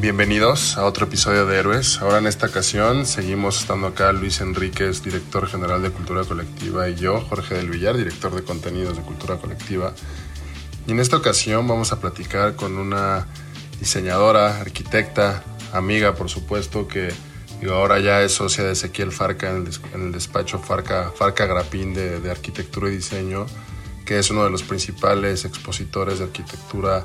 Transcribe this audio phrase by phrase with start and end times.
[0.00, 1.98] Bienvenidos a otro episodio de Héroes.
[2.00, 6.94] Ahora en esta ocasión seguimos estando acá Luis Enríquez, director general de Cultura Colectiva, y
[6.94, 9.92] yo, Jorge del Villar, director de contenidos de Cultura Colectiva.
[10.86, 13.26] Y en esta ocasión vamos a platicar con una
[13.78, 17.12] diseñadora, arquitecta, amiga por supuesto, que
[17.60, 22.20] digo, ahora ya es socia de Ezequiel Farca en el, despacho Farca, Farca Grapín de,
[22.20, 23.44] de Arquitectura y Diseño,
[24.06, 27.04] que es uno de los principales expositores de arquitectura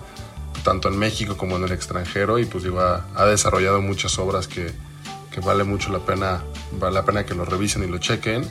[0.65, 4.73] tanto en México como en el extranjero y pues digo, ha, desarrollado muchas obras que,
[5.31, 6.41] que, vale mucho la pena,
[6.79, 8.43] vale la pena que lo revisen y lo chequen.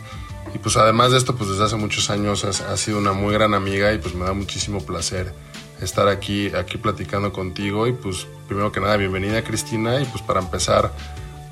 [0.54, 3.52] Y pues además de esto, pues desde hace muchos años ha, sido una muy gran
[3.52, 5.34] amiga y pues me da muchísimo placer
[5.82, 7.88] estar aquí, aquí platicando contigo.
[7.88, 10.00] Y pues primero que nada, bienvenida Cristina.
[10.00, 10.92] Y pues para empezar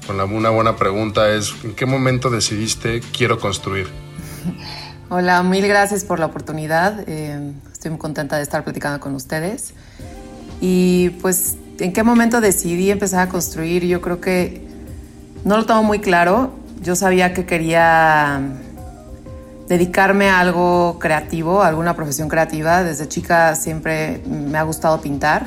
[0.06, 3.88] con la, una buena pregunta es, ¿en qué momento decidiste quiero construir?
[5.08, 7.02] Hola, mil gracias por la oportunidad.
[7.08, 9.74] Eh, estoy muy contenta de estar platicando con ustedes.
[10.64, 13.84] Y pues, ¿en qué momento decidí empezar a construir?
[13.84, 14.64] Yo creo que
[15.44, 16.52] no lo tengo muy claro.
[16.80, 18.40] Yo sabía que quería
[19.66, 22.84] dedicarme a algo creativo, a alguna profesión creativa.
[22.84, 25.46] Desde chica siempre me ha gustado pintar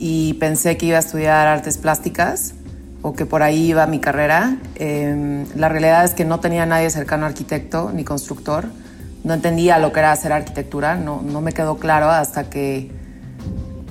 [0.00, 2.54] y pensé que iba a estudiar artes plásticas
[3.02, 4.56] o que por ahí iba mi carrera.
[4.74, 8.64] Em, la realidad es que no tenía nadie cercano arquitecto ni constructor.
[9.22, 13.05] No entendía lo que era hacer arquitectura, no, no me quedó claro hasta que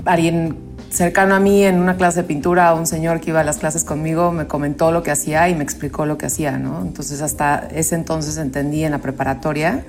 [0.06, 0.58] alguien
[0.90, 3.84] cercano a mí en una clase de pintura, un señor que iba a las clases
[3.84, 6.82] conmigo, me comentó lo que hacía y me explicó lo que hacía, ¿no?
[6.82, 9.84] Entonces hasta ese entonces entendí en la preparatoria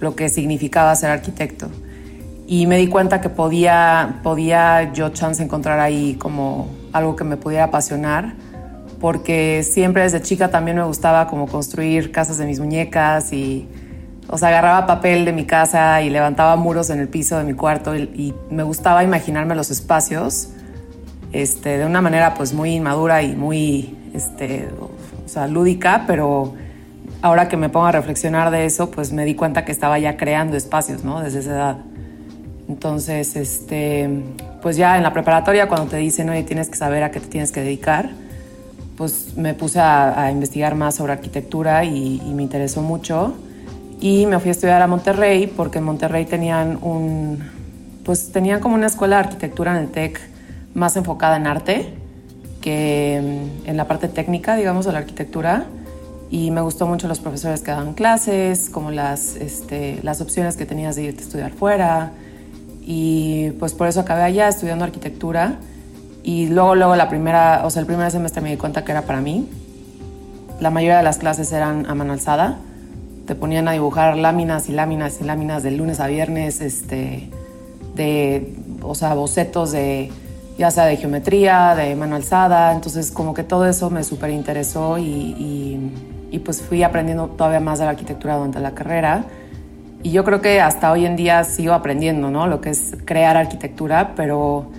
[0.00, 1.68] lo que significaba ser arquitecto.
[2.46, 7.36] Y me di cuenta que podía, podía yo chance encontrar ahí como algo que me
[7.36, 8.34] pudiera apasionar,
[9.00, 13.68] porque siempre desde chica también me gustaba como construir casas de mis muñecas y
[14.32, 17.54] o sea, agarraba papel de mi casa y levantaba muros en el piso de mi
[17.54, 20.50] cuarto y, me gustaba imaginarme los espacios
[21.32, 24.68] este, de una manera pues muy inmadura y muy este,
[25.24, 26.54] o sea, lúdica, pero
[27.22, 30.16] ahora que me pongo a reflexionar de eso, pues me di cuenta que estaba ya
[30.16, 31.20] creando espacios, ¿no?
[31.20, 31.76] Desde esa edad.
[32.68, 34.08] Entonces, este,
[34.62, 37.26] pues ya en la preparatoria cuando te dicen, oye, tienes que saber a qué te
[37.26, 38.10] tienes que dedicar,
[38.96, 43.34] pues me puse a, investigar más sobre arquitectura y, y me interesó mucho
[44.00, 47.38] y me fui a estudiar a Monterrey porque en Monterrey tenían un
[48.04, 50.20] pues tenían como una escuela de arquitectura en el TEC
[50.74, 51.94] más enfocada en arte
[52.62, 55.64] que en la parte técnica, digamos, de la arquitectura.
[56.30, 60.66] Y me gustó mucho los profesores que daban clases, como las, este, las opciones que
[60.66, 62.12] tenías de irte a estudiar fuera.
[62.82, 65.56] Y pues por eso acabé allá estudiando arquitectura.
[66.22, 69.02] Y luego, luego la primera, o sea, el primer semestre me di cuenta que era
[69.02, 69.48] para mí.
[70.60, 72.58] La mayoría de las clases eran a mano alzada
[73.30, 77.30] te ponían a dibujar láminas y láminas y láminas de lunes a viernes, este,
[77.94, 80.10] de, o sea, bocetos de,
[80.58, 84.98] ya sea de geometría, de mano alzada, entonces como que todo eso me súper interesó
[84.98, 85.92] y,
[86.32, 89.26] y, pues fui aprendiendo todavía más de la arquitectura durante la carrera.
[90.02, 92.48] Y yo creo que hasta hoy en día sigo aprendiendo, ¿no?
[92.48, 94.72] Lo que es crear arquitectura, pero,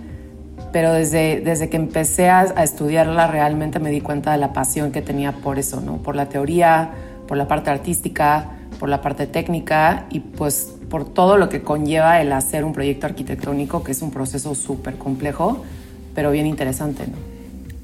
[0.73, 4.91] pero desde, desde que empecé a, a estudiarla realmente me di cuenta de la pasión
[4.91, 5.99] que tenía por eso, ¿no?
[5.99, 6.91] Por la teoría,
[7.31, 12.19] por la parte artística, por la parte técnica y pues por todo lo que conlleva
[12.19, 15.63] el hacer un proyecto arquitectónico, que es un proceso súper complejo,
[16.13, 17.13] pero bien interesante, ¿no?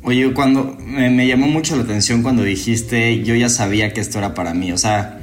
[0.06, 4.34] Oye, cuando me, llamó mucho la atención cuando dijiste, yo ya sabía que esto era
[4.34, 5.18] para mí, o sea,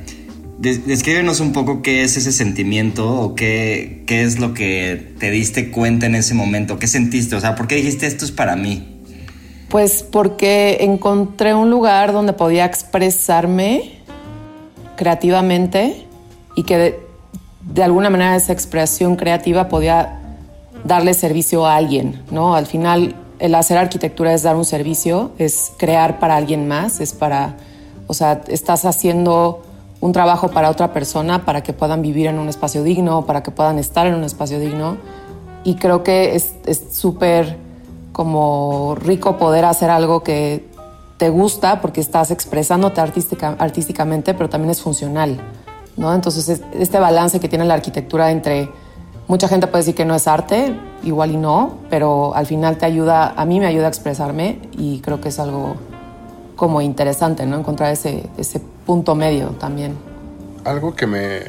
[0.58, 5.70] descríbenos un poco qué es ese sentimiento o qué, qué es lo que te diste
[5.70, 9.02] cuenta en ese momento, qué sentiste, o sea, ¿por qué dijiste esto es para mí?
[9.68, 13.94] Pues porque encontré un lugar donde podía expresarme
[14.96, 16.06] creativamente
[16.56, 17.00] y que
[17.62, 20.20] de, alguna manera esa expresión creativa podía
[20.84, 22.54] darle servicio a alguien, ¿no?
[22.54, 27.12] Al final el hacer arquitectura es dar un servicio, es crear para alguien más, es
[27.12, 27.56] para,
[28.06, 29.62] o sea, estás haciendo
[30.00, 33.50] un trabajo para otra persona para que puedan vivir en un espacio digno, para que
[33.50, 34.98] puedan estar en un espacio digno.
[35.64, 36.54] Y creo que es
[36.90, 37.56] súper
[38.12, 40.73] como rico poder hacer algo que
[41.16, 45.40] te gusta porque estás expresándote artística, artísticamente, pero también es funcional.
[45.96, 46.12] ¿no?
[46.12, 48.68] Entonces, este balance que tiene la arquitectura entre
[49.28, 52.86] mucha gente puede decir que no es arte, igual y no, pero al final te
[52.86, 55.76] ayuda, a mí me ayuda a expresarme y creo que es algo
[56.56, 57.58] como interesante, ¿no?
[57.58, 59.96] Encontrar ese, ese punto medio también.
[60.64, 61.40] Algo que me,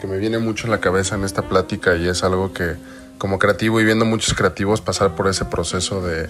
[0.00, 2.74] que me viene mucho en la cabeza en esta plática y es algo que
[3.18, 6.28] como creativo y viendo muchos creativos pasar por ese proceso de,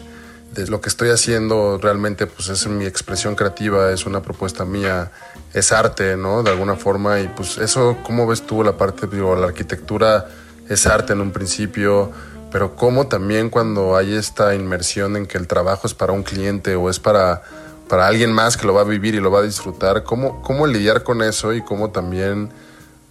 [0.68, 5.12] lo que estoy haciendo realmente pues es mi expresión creativa, es una propuesta mía,
[5.52, 6.42] es arte, ¿no?
[6.42, 10.28] De alguna forma y pues eso, ¿cómo ves tú la parte, digo, la arquitectura
[10.68, 12.10] es arte en un principio,
[12.50, 16.74] pero cómo también cuando hay esta inmersión en que el trabajo es para un cliente
[16.76, 17.42] o es para
[17.88, 20.66] para alguien más que lo va a vivir y lo va a disfrutar, ¿cómo, cómo
[20.66, 22.50] lidiar con eso y cómo también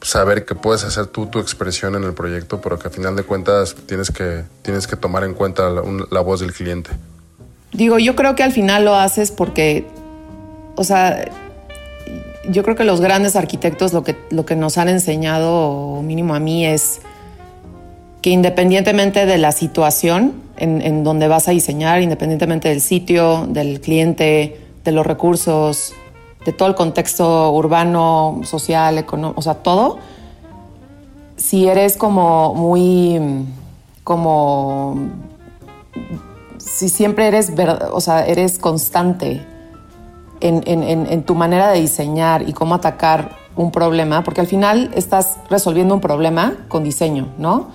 [0.01, 3.23] saber que puedes hacer tú tu expresión en el proyecto, pero que a final de
[3.23, 6.91] cuentas tienes que, tienes que tomar en cuenta la, voz del cliente?
[7.75, 9.85] Digo, yo creo que al final lo haces porque,
[10.75, 11.25] o sea,
[12.49, 16.39] yo creo que los grandes arquitectos lo que, lo que nos han enseñado, mínimo a
[16.39, 17.01] mí, es
[18.21, 23.81] que independientemente de la situación en, en donde vas a diseñar, independientemente del sitio, del
[23.81, 25.93] cliente, de los recursos,
[26.45, 29.97] de todo el contexto urbano, social, económico, o sea, todo,
[31.35, 33.19] si eres como muy,
[34.03, 34.95] como,
[36.75, 37.53] si siempre eres,
[37.93, 39.45] o sea, eres constante
[40.41, 45.93] en, tu manera de diseñar y cómo atacar un problema, porque al final estás resolviendo
[45.93, 47.69] un problema con diseño, ¿no?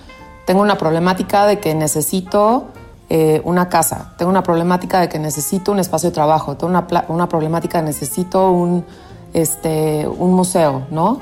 [0.45, 2.67] Tengo una problemática de que necesito
[3.09, 6.85] eh, una casa, tengo una problemática de que necesito un espacio de trabajo, tengo una,
[7.07, 8.85] una problemática de necesito un,
[9.33, 11.19] este, un museo, ¿no?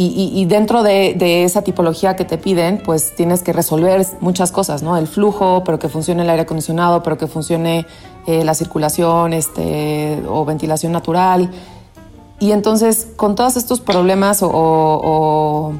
[0.00, 4.52] Y, y, dentro de, de, esa tipología que te piden, pues tienes que resolver muchas
[4.52, 4.96] cosas, ¿no?
[4.96, 7.84] El flujo, pero que funcione el aire acondicionado, pero que funcione
[8.28, 11.50] eh, la circulación este, o ventilación natural.
[12.38, 15.72] Y entonces, con todos estos problemas o, o,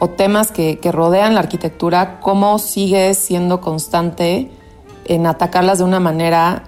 [0.00, 4.50] o temas que, que, rodean la arquitectura, ¿cómo sigues siendo constante
[5.04, 6.64] en atacarlas de una manera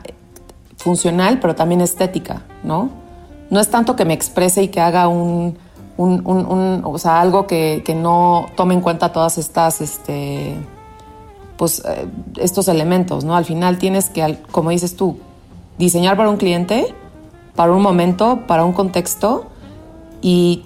[0.77, 2.91] funcional, pero también estética, ¿no?
[3.51, 5.59] No es tanto que me exprese y que haga un,
[6.03, 10.57] o sea, algo que, no tome en cuenta todas estas, este,
[11.57, 12.07] pues, eh,
[12.37, 13.37] estos elementos, ¿no?
[13.37, 15.19] Al final tienes que, como dices tú,
[15.79, 16.95] diseñar para un cliente,
[17.55, 19.47] para un momento, para un contexto
[20.21, 20.65] y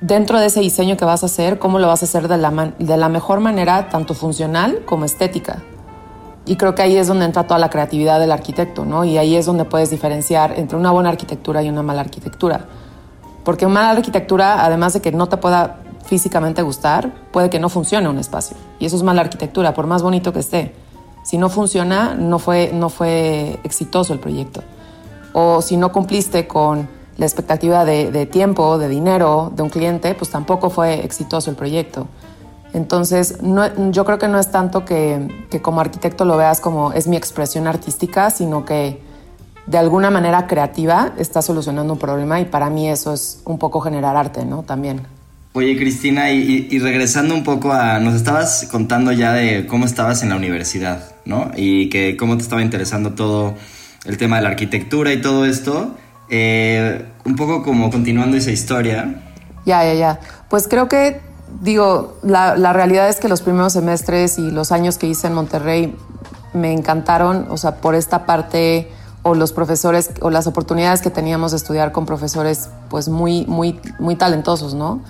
[0.00, 2.72] dentro de ese diseño que vas a hacer, cómo lo vas a hacer de la,
[2.78, 5.62] de la mejor manera, tanto funcional como estética.
[6.46, 9.04] Y creo que ahí es donde entra toda la creatividad del arquitecto, ¿no?
[9.04, 12.66] Y ahí es donde puedes diferenciar entre una buena arquitectura y una mala arquitectura.
[13.48, 18.06] Porque una arquitectura, además de que no te pueda físicamente gustar, puede que no funcione
[18.06, 18.58] un espacio.
[18.78, 20.74] Y eso es mala arquitectura, por más bonito que esté.
[21.22, 24.62] Si no funciona, no fue, no fue exitoso el proyecto.
[25.32, 30.14] O si no cumpliste con la expectativa de, de tiempo, de dinero de un cliente,
[30.14, 32.06] pues tampoco fue exitoso el proyecto.
[32.74, 33.38] Entonces,
[33.92, 37.66] yo creo que no es tanto que, como arquitecto lo veas como es mi expresión
[37.66, 39.07] artística, sino que
[39.68, 43.80] de alguna manera creativa está solucionando un problema y para mí eso es un poco
[43.80, 44.62] generar arte, ¿no?
[44.62, 45.02] También.
[45.52, 47.98] Oye, Cristina, y, regresando un poco a...
[47.98, 51.50] Nos estabas contando ya de cómo estabas en la universidad, ¿no?
[51.56, 53.54] Y que cómo te estaba interesando todo
[54.04, 55.96] el tema de la arquitectura y todo esto.
[56.30, 59.22] Eh, un poco como continuando esa historia.
[59.66, 60.20] Ya, ya, ya.
[60.48, 61.20] Pues creo que
[61.60, 65.96] digo, la, realidad es que los primeros semestres y los años que hice en Monterrey
[66.52, 68.90] me encantaron, o sea, por esta parte
[69.22, 73.80] o los profesores o las oportunidades que teníamos de estudiar con profesores pues muy, muy,
[73.98, 75.00] muy talentosos, ¿no?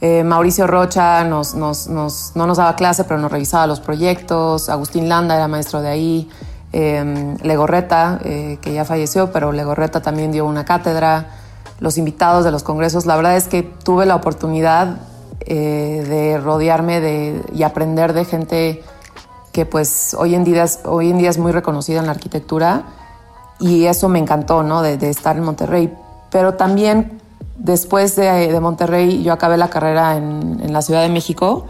[0.00, 4.68] Eh, Mauricio Rocha nos, nos, no nos daba clase, pero nos revisaba los proyectos.
[4.70, 6.30] Agustín Landa era maestro de ahí.
[6.72, 11.26] Eh, Legorreta, eh, que ya falleció, pero Legorreta también dio una cátedra.
[11.80, 13.06] los invitados de los congresos.
[13.06, 14.98] La verdad es que tuve la oportunidad
[15.40, 18.84] eh, de rodearme de, y aprender de gente
[19.52, 22.84] que pues hoy en, día es, hoy en día es muy reconocida en la arquitectura
[23.60, 24.82] y eso me encantó, ¿no?
[24.82, 25.94] De, estar en Monterrey.
[26.30, 27.20] Pero también
[27.56, 31.66] después de, Monterrey yo acabé la carrera en, la Ciudad de México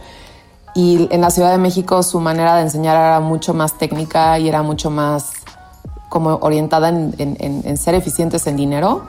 [0.75, 4.49] y en la Ciudad de México su manera de enseñar era mucho más técnica y
[4.49, 5.33] era mucho más
[6.09, 9.03] como orientada en, ser eficientes en dinero.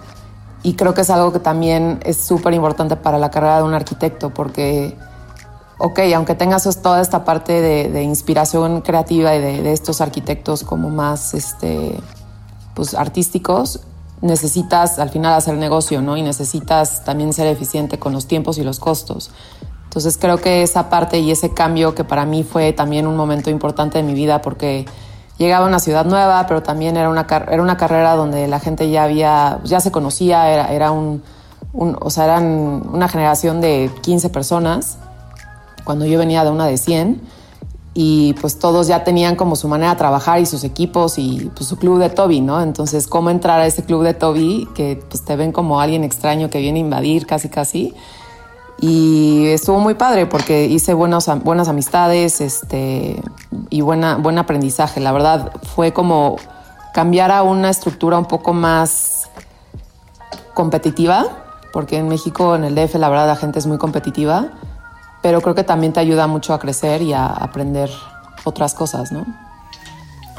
[0.63, 3.73] Y creo que es algo que también es súper importante para la carrera de un
[3.73, 4.95] arquitecto porque
[5.79, 11.33] ok, aunque tengas toda esta parte de, inspiración creativa y de, estos arquitectos como más
[11.33, 11.99] este,
[12.75, 13.81] pues, artísticos,
[14.21, 16.17] necesitas al final hacer negocio, ¿no?
[16.17, 19.31] Y necesitas también ser eficiente con los tiempos y los costos.
[19.85, 23.49] Entonces creo que esa parte y ese cambio que para mí fue también un momento
[23.49, 24.85] importante de mi vida porque
[25.37, 28.89] llegaba a una ciudad nueva, pero también era una, era una carrera donde la gente
[28.89, 31.23] ya había, ya se conocía, era, era un,
[31.73, 34.97] o sea, eran una generación de 15 personas
[35.83, 37.21] cuando yo venía de una de 100
[37.93, 41.67] y pues todos ya tenían como su manera de trabajar y sus equipos y pues
[41.67, 42.61] su club de Toby, ¿no?
[42.61, 46.49] Entonces, ¿cómo entrar a ese club de Toby que pues te ven como alguien extraño
[46.49, 47.93] que viene a invadir casi casi?
[48.79, 53.21] Y estuvo muy padre porque hice buenas amistades este,
[53.69, 55.01] y buena, buen aprendizaje.
[55.01, 56.37] La verdad fue como
[56.93, 59.29] cambiar a una estructura un poco más
[60.53, 61.25] competitiva,
[61.73, 64.51] porque en México, en el DF, la verdad la gente es muy competitiva
[65.21, 67.89] pero creo que también te ayuda mucho a crecer y a aprender
[68.43, 69.25] otras cosas, ¿no?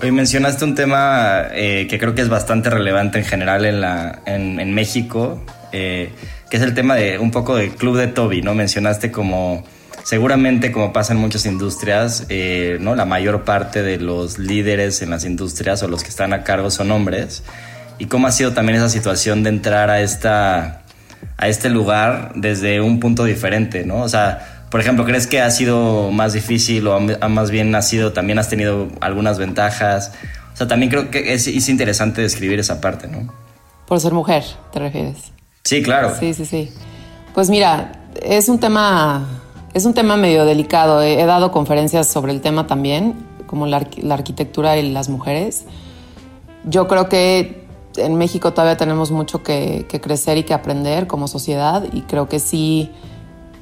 [0.03, 4.21] Hoy mencionaste un tema eh, que creo que es bastante relevante en general en, la,
[4.25, 6.11] en, México, eh,
[6.51, 8.55] que es el tema de un poco del club de Toby, ¿no?
[8.55, 9.63] Mencionaste como,
[10.03, 12.97] seguramente como pasa en muchas industrias, eh, ¿no?
[12.97, 16.71] La mayor parte de los líderes en las industrias o los que están a cargo
[16.71, 17.45] son hombres.
[17.99, 20.83] ¿Y cómo ha sido también esa situación de entrar a, esta,
[21.37, 24.01] a este lugar desde un punto diferente, ¿no?
[24.01, 28.15] O sea, por ejemplo, ¿crees que ha sido más difícil o más bien ha sido,
[28.15, 30.15] también has tenido algunas ventajas?
[30.55, 33.31] O sea, también creo que es, interesante describir esa parte, ¿no?
[33.87, 35.31] Por ser mujer, ¿te refieres?
[35.63, 36.15] Sí, claro.
[36.19, 36.73] Sí, sí, sí.
[37.35, 39.43] Pues mira, es un tema,
[39.75, 41.03] es un tema medio delicado.
[41.03, 43.15] He, dado conferencias sobre el tema también,
[43.47, 45.67] como la, arquitectura y las mujeres.
[46.65, 51.29] Yo creo que en México todavía tenemos mucho que, que crecer y que aprender como
[51.29, 52.91] sociedad y creo que sí,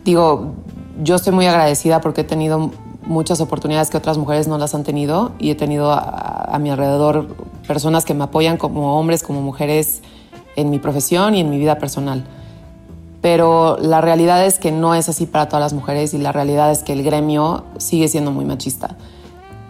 [0.04, 0.54] digo,
[1.02, 2.70] yo estoy muy agradecida porque he tenido
[3.02, 7.34] muchas oportunidades que otras mujeres no las han tenido y he tenido a, mi alrededor
[7.66, 10.02] personas que me apoyan como hombres, como mujeres
[10.56, 12.24] en mi profesión y en mi vida personal.
[13.22, 16.70] Pero la realidad es que no es así para todas las mujeres y la realidad
[16.70, 18.96] es que el gremio sigue siendo muy machista.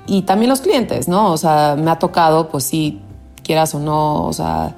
[0.07, 1.33] Y también los clientes, ¿no?
[1.33, 3.01] O sea, me ha tocado, pues sí,
[3.43, 4.77] quieras o no, o sea,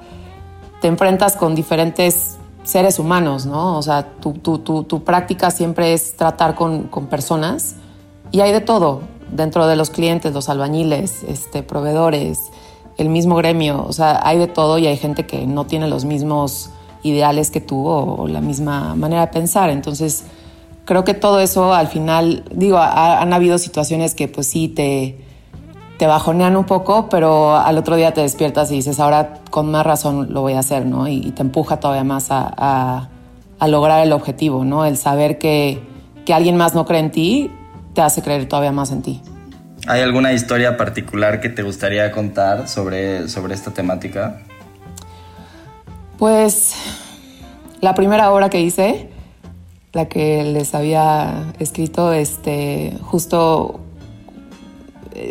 [0.81, 3.77] te enfrentas con diferentes seres humanos, ¿no?
[3.77, 7.75] O sea, tu, tu, tu, práctica siempre es tratar con, con, personas
[8.31, 9.01] y hay de todo
[9.31, 12.39] dentro de los clientes, los albañiles, este, proveedores,
[12.97, 16.05] el mismo gremio, o sea, hay de todo y hay gente que no tiene los
[16.05, 16.69] mismos
[17.01, 19.69] ideales que tú o, la misma manera de pensar.
[19.69, 20.23] Entonces,
[20.85, 25.17] creo que todo eso al final, digo, han habido situaciones que pues sí te
[25.97, 29.85] te bajonean un poco, pero al otro día te despiertas y dices, ahora con más
[29.85, 31.07] razón lo voy a hacer, ¿no?
[31.07, 33.09] Y, te empuja todavía más a,
[33.65, 34.85] lograr el objetivo, ¿no?
[34.85, 35.81] El saber que,
[36.33, 37.51] alguien más no cree en ti
[37.93, 39.21] te hace creer todavía más en ti.
[39.87, 44.41] ¿Hay alguna historia particular que te gustaría contar sobre, sobre esta temática?
[46.17, 46.73] Pues
[47.81, 49.09] la primera obra que hice,
[49.91, 53.82] la que les había escrito, este, justo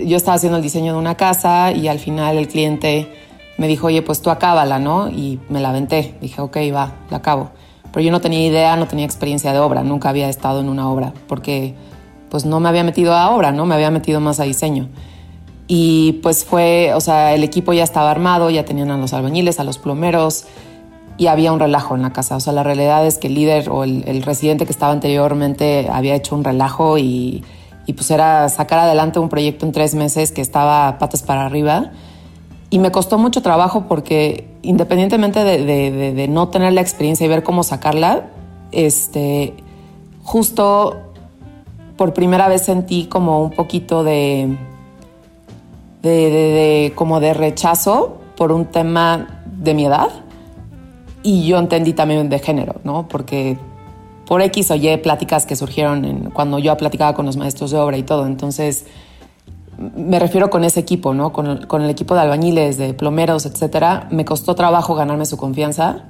[0.04, 3.08] yo estaba haciendo el diseño de una casa y al final el cliente
[3.58, 5.08] me dijo, oye, pues tú acábala, ¿no?
[5.08, 6.14] Y me la aventé.
[6.20, 7.50] Dije, ok, va, la acabo.
[7.92, 10.88] Pero yo no tenía idea, no tenía experiencia de obra, nunca había estado en una
[10.88, 11.74] obra, porque
[12.30, 13.66] pues no me había metido a obra, ¿no?
[13.66, 14.88] Me había metido más a diseño.
[15.68, 19.60] Y pues fue, o sea, el equipo ya estaba armado, ya tenían a los albañiles,
[19.60, 20.46] a los plomeros,
[21.18, 22.36] y había un relajo en la casa.
[22.36, 25.88] O sea, la realidad es que el líder o el, el residente que estaba anteriormente
[25.92, 27.44] había hecho un relajo y
[27.86, 31.90] y pues era sacar adelante un proyecto en tres meses que estaba patas para arriba.
[32.70, 37.64] Y me costó mucho trabajo porque independientemente de, no tener la experiencia y ver cómo
[37.64, 38.28] sacarla,
[38.70, 39.54] este,
[40.22, 41.02] justo
[41.96, 44.56] por primera vez sentí como un poquito de,
[46.02, 50.08] de, como de rechazo por un tema de mi edad.
[51.24, 53.06] Y yo entendí también de género, ¿no?
[53.06, 53.58] Porque
[54.32, 57.98] por X o Y pláticas que surgieron cuando yo platicaba con los maestros de obra
[57.98, 58.24] y todo.
[58.24, 58.86] Entonces,
[59.76, 61.34] me refiero con ese equipo, ¿no?
[61.34, 64.08] Con, el equipo de albañiles, de plomeros, etcétera.
[64.10, 66.04] Me costó trabajo ganarme su confianza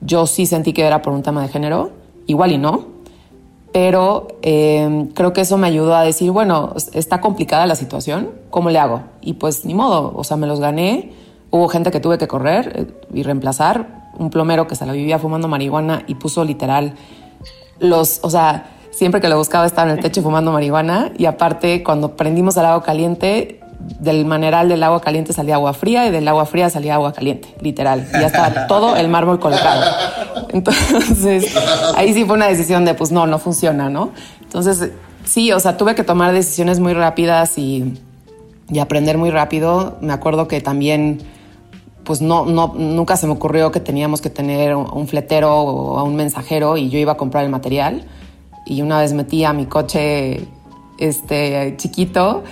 [0.00, 1.90] yo sí sentí que era por un tema de género,
[2.26, 2.86] igual y no,
[3.70, 8.70] pero eh, creo que eso me ayudó a decir, bueno, está complicada la situación, ¿cómo
[8.70, 9.02] le hago?
[9.20, 11.12] Y pues ni modo, o sea, me los gané,
[11.50, 15.18] hubo gente que tuve que correr eh, y reemplazar, un plomero que se la vivía
[15.18, 16.94] fumando marihuana y puso literal
[17.82, 21.82] los, o sea, siempre que lo buscaba estaba en el techo fumando marihuana y aparte
[21.82, 23.60] cuando prendimos el agua caliente,
[23.98, 27.54] del maneral del agua caliente salía agua fría y del agua fría salía agua caliente,
[27.60, 28.06] literal.
[28.14, 29.84] Y ya estaba todo el mármol colocado.
[30.50, 31.54] Entonces,
[31.96, 34.12] ahí sí fue una decisión de, pues no, no funciona, ¿no?
[34.40, 34.90] Entonces,
[35.24, 38.00] sí, o sea, tuve que tomar decisiones muy rápidas y,
[38.70, 39.98] y aprender muy rápido.
[40.00, 41.22] Me acuerdo que también,
[42.04, 46.16] pues no, no, nunca se me ocurrió que teníamos que tener un fletero o un
[46.16, 48.04] mensajero y yo iba a comprar el material
[48.66, 50.46] y una vez metí a mi coche
[50.98, 52.42] este chiquito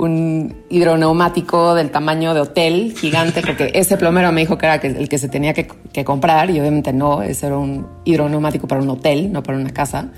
[0.00, 5.08] un hidroneumático del tamaño de hotel gigante, porque ese plomero me dijo que era el
[5.08, 5.68] que se tenía que,
[6.04, 10.08] comprar y obviamente no, ese era un hidroneumático para un hotel, no para una casa.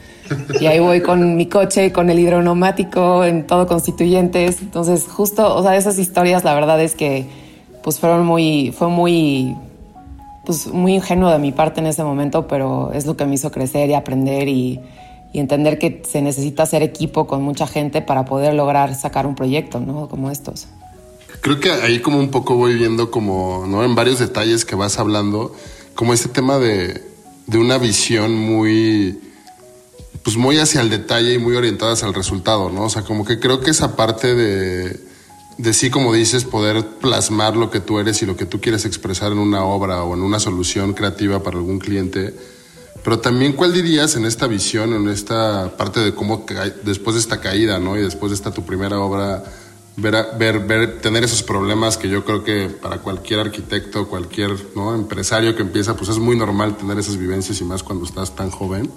[0.61, 4.62] Y ahí voy con mi coche, con el hidroneumático, en todo constituyentes.
[4.62, 7.26] Entonces, justo, o sea, esas historias, la verdad es que,
[7.83, 9.57] pues fueron muy, fue muy,
[10.45, 13.51] pues muy ingenuo de mi parte en ese momento, pero es lo que me hizo
[13.51, 14.81] crecer y aprender y
[15.35, 19.81] entender que se necesita hacer equipo con mucha gente para poder lograr sacar un proyecto,
[19.81, 20.09] ¿no?
[20.09, 20.67] Como estos.
[21.41, 23.83] Creo que ahí como un poco voy viendo como, ¿no?
[23.85, 25.55] En varios detalles que vas hablando,
[25.95, 27.03] como este tema de,
[27.47, 29.19] de una visión muy,
[30.23, 32.85] pues muy hacia el detalle y muy orientada hacia el resultado, ¿no?
[32.85, 35.01] O sea, como que creo que esa parte de,
[35.62, 38.85] de sí, como dices, poder plasmar lo que tú eres y lo que tú quieres
[38.85, 42.35] expresar en una obra o en una solución creativa para algún cliente,
[43.04, 46.45] pero también, ¿cuál dirías en esta visión, en esta parte de cómo
[46.83, 47.97] después de esta caída, ¿no?
[47.97, 49.45] Y después de esta tu primera obra,
[49.97, 54.97] ver, ver, ver, tener esos problemas que yo creo que para cualquier arquitecto, cualquier ¿no?
[54.97, 58.50] empresario que empieza, pues es muy normal tener esas vivencias y más cuando estás tan
[58.50, 58.90] joven.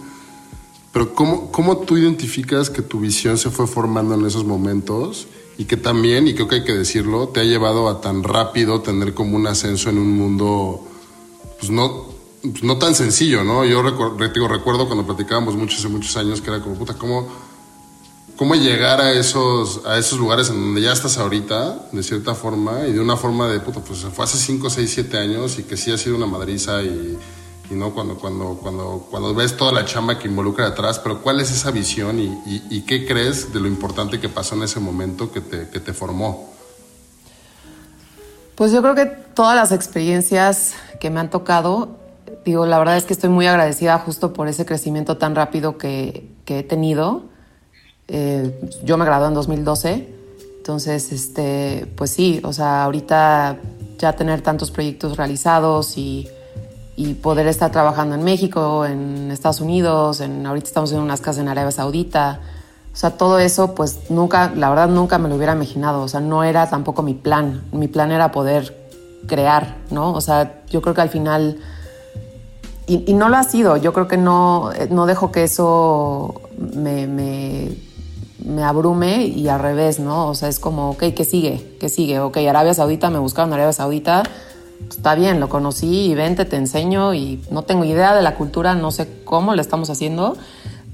[0.91, 5.65] Pero ¿cómo, ¿cómo tú identificas que tu visión se fue formando en esos momentos y
[5.65, 9.13] que también, y creo que hay que decirlo, te ha llevado a tan rápido tener
[9.13, 10.87] como un ascenso en un mundo,
[11.59, 12.15] pues no
[12.51, 13.65] pues, no tan sencillo, ¿no?
[13.65, 17.27] Yo recuerdo cuando platicábamos muchos hace muchos años que era como, puta, ¿cómo,
[18.35, 22.87] cómo llegar a esos, a esos lugares en donde ya estás ahorita, de cierta forma,
[22.87, 25.77] y de una forma de, puta, pues fue hace 5, 6, 7 años y que
[25.77, 27.17] sí ha sido una madriza y,
[27.69, 31.39] y no cuando, cuando, cuando, cuando ves toda la chamba que involucra detrás, pero ¿cuál
[31.39, 35.31] es esa visión y, y, qué crees de lo importante que pasó en ese momento
[35.31, 36.51] que te, que te formó?
[38.55, 42.05] Pues yo creo que todas las experiencias que me han tocado
[42.45, 46.29] digo, la verdad es que estoy muy agradecida justo por ese crecimiento tan rápido que,
[46.45, 47.23] he tenido.
[48.07, 50.07] Eh, yo me gradué en 2012,
[50.57, 53.57] entonces, este, pues sí, o sea, ahorita
[53.97, 56.29] ya tener tantos proyectos realizados y,
[57.21, 61.49] poder estar trabajando en México, en Estados Unidos, en, ahorita estamos en unas casas en
[61.49, 62.39] Arabia Saudita.
[62.93, 66.01] O sea, todo eso, pues nunca, la verdad nunca me lo hubiera imaginado.
[66.01, 67.63] O sea, no era tampoco mi plan.
[67.73, 68.87] Mi plan era poder
[69.27, 70.13] crear, ¿no?
[70.13, 71.59] O sea, yo creo que al final
[72.87, 73.77] y, no lo ha sido.
[73.77, 77.75] Yo creo que no, no dejo que eso me, me,
[78.43, 80.27] me, abrume y al revés, ¿no?
[80.27, 81.77] O sea, es como, ok, ¿qué sigue?
[81.79, 82.19] ¿Qué sigue?
[82.19, 84.23] Ok, Arabia Saudita, me buscaron Arabia Saudita.
[84.89, 88.75] Está bien, lo conocí y vente, te enseño y no tengo idea de la cultura,
[88.75, 90.37] no sé cómo lo estamos haciendo,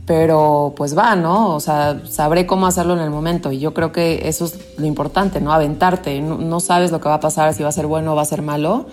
[0.05, 1.55] pero pues va, ¿no?
[1.55, 4.85] O sea, sabré cómo hacerlo en el momento y yo creo que eso es lo
[4.85, 5.53] importante, ¿no?
[5.53, 8.15] Aventarte, no, no sabes lo que va a pasar, si va a ser bueno o
[8.15, 8.87] va a ser malo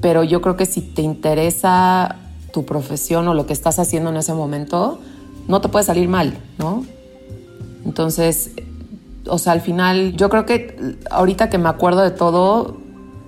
[0.00, 2.16] pero yo creo que si te interesa
[2.52, 5.00] tu profesión o lo que estás haciendo en ese momento,
[5.48, 6.84] no te puede salir mal, ¿no?
[7.84, 8.50] Entonces,
[9.28, 12.78] o sea, al final, yo creo que ahorita que me acuerdo de todo,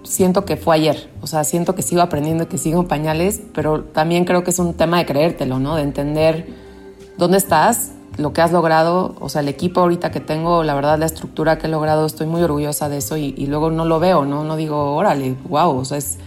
[0.08, 3.40] siento que fue ayer, o sea, siento que sigo aprendiendo y que sigo en pañales,
[3.54, 5.76] pero también creo que es un tema de creértelo, ¿no?
[5.76, 6.46] De entender
[7.16, 10.98] dónde estás, lo que has logrado, o sea, el equipo ahorita que tengo, la verdad,
[10.98, 14.00] la estructura que he logrado, estoy muy orgullosa de eso y, y luego no lo
[14.00, 14.44] veo, ¿no?
[14.44, 16.18] No digo, órale, wow, o sea, es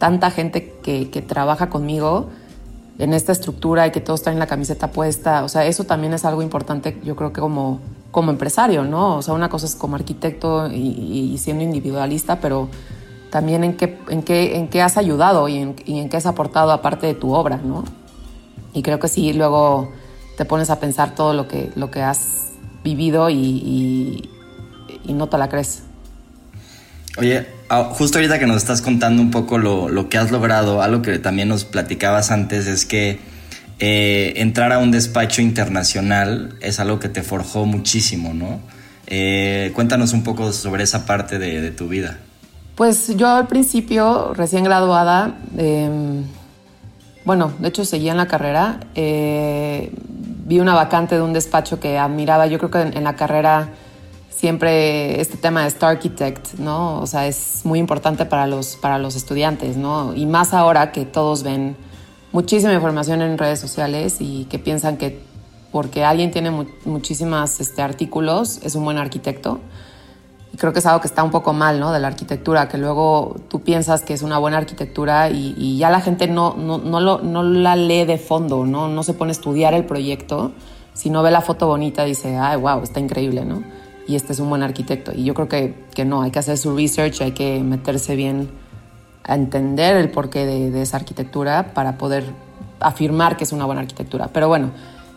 [0.00, 2.30] tanta gente que, trabaja conmigo
[2.98, 5.44] en esta estructura y que todos traen la camiseta puesta.
[5.44, 9.18] O sea, eso también es algo importante, yo creo que como, como empresario, ¿no?
[9.18, 12.68] O sea, una cosa es como arquitecto y, siendo individualista, pero
[13.30, 15.74] también en qué, en qué, en qué has ayudado y en,
[16.08, 17.84] qué has aportado aparte de tu obra, ¿no?
[18.72, 19.92] Y creo que sí, luego
[20.36, 24.28] te pones a pensar todo lo que, lo que has vivido y,
[25.04, 25.82] y no te la crees.
[27.16, 31.02] Oye, ah, justo ahorita que nos estás contando un poco lo, que has logrado, algo
[31.02, 33.18] que también nos platicabas antes es que
[33.80, 38.60] eh, entrar a un despacho internacional es algo que te forjó muchísimo, ¿no?
[39.06, 42.18] Eh, cuéntanos un poco sobre esa parte de, tu vida.
[42.80, 46.24] Pues yo al principio, recién graduada, em,
[47.26, 49.92] bueno, de hecho seguía en la carrera, eh,
[50.46, 52.46] vi una vacante de un despacho que admiraba.
[52.46, 53.68] Yo creo que en, la carrera
[54.30, 57.02] siempre este tema de Star Architect, ¿no?
[57.02, 60.14] O sea, es muy importante para los, para los estudiantes, ¿no?
[60.14, 61.76] Y más ahora que todos ven
[62.32, 65.20] muchísima información en redes sociales y que piensan que
[65.70, 66.50] porque alguien tiene
[66.86, 69.60] muchísimas este, artículos es un buen arquitecto.
[70.52, 71.92] Y creo que es algo que está un poco mal, ¿no?
[71.92, 76.00] De la arquitectura, que luego tú piensas que es una buena arquitectura y, ya la
[76.00, 78.88] gente no, no, no, lo, no, la lee de fondo, ¿no?
[78.88, 80.52] No se pone a estudiar el proyecto.
[80.92, 83.62] Si no ve la foto bonita, dice, ay, wow, está increíble, ¿no?
[84.08, 85.12] Y este es un buen arquitecto.
[85.14, 88.50] Y yo creo que, que no, hay que hacer su research, hay que meterse bien
[89.22, 92.24] a entender el porqué de, de esa arquitectura para poder
[92.80, 94.30] afirmar que es una buena arquitectura.
[94.32, 94.70] Pero bueno,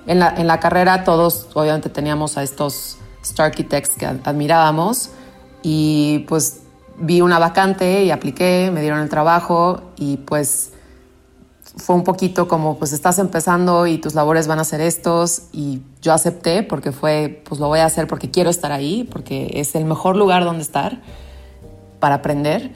[0.06, 5.12] en la, en la carrera todos obviamente teníamos a estos Star Architects que admirábamos
[5.64, 6.62] y pues
[7.00, 10.74] vi una vacante y apliqué, me dieron el trabajo y pues
[11.78, 15.82] fue un poquito como pues estás empezando y tus labores van a ser estos y
[16.02, 19.74] yo acepté porque fue pues lo voy a hacer porque quiero estar ahí, porque es
[19.74, 21.02] el mejor lugar donde estar
[22.00, 22.76] para aprender.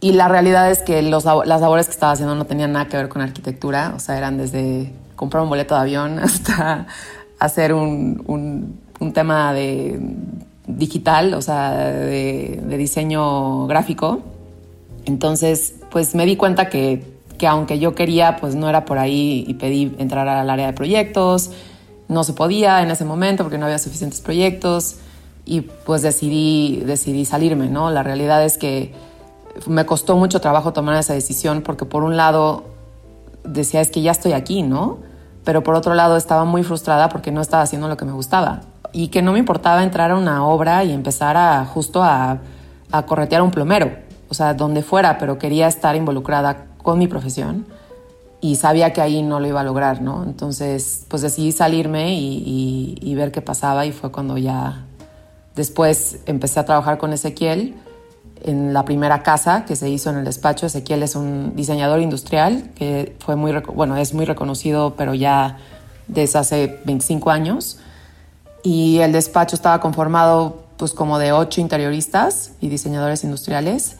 [0.00, 2.96] Y la realidad es que los, las labores que estaba haciendo no tenían nada que
[2.98, 6.86] ver con arquitectura, o sea, eran desde comprar un boleto de avión hasta
[7.38, 9.98] hacer un, un, un tema de
[10.66, 14.20] digital, o sea, de, diseño gráfico.
[15.04, 19.44] Entonces, pues me di cuenta que, que, aunque yo quería, pues no era por ahí
[19.46, 21.50] y pedí entrar al área de proyectos.
[22.08, 24.96] No se podía en ese momento porque no había suficientes proyectos
[25.44, 27.90] y pues decidí, decidí salirme, ¿no?
[27.90, 28.92] La realidad es que
[29.66, 32.64] me costó mucho trabajo tomar esa decisión porque por un lado
[33.44, 34.98] decía es que ya estoy aquí, ¿no?
[35.44, 38.62] Pero por otro lado estaba muy frustrada porque no estaba haciendo lo que me gustaba
[38.92, 42.38] y que no me importaba entrar a una obra y empezar a justo a,
[42.90, 43.92] a corretear un plomero,
[44.28, 47.66] o sea, donde fuera, pero quería estar involucrada con mi profesión
[48.40, 50.22] y sabía que ahí no lo iba a lograr, ¿no?
[50.22, 54.84] Entonces, pues decidí salirme y, y, ver qué pasaba y fue cuando ya
[55.54, 57.74] después empecé a trabajar con Ezequiel
[58.42, 60.66] en la primera casa que se hizo en el despacho.
[60.66, 65.56] Ezequiel es un diseñador industrial que fue muy, bueno, es muy reconocido, pero ya
[66.06, 67.78] desde hace 25 años
[68.66, 73.98] y el despacho estaba conformado pues como de ocho interioristas y diseñadores industriales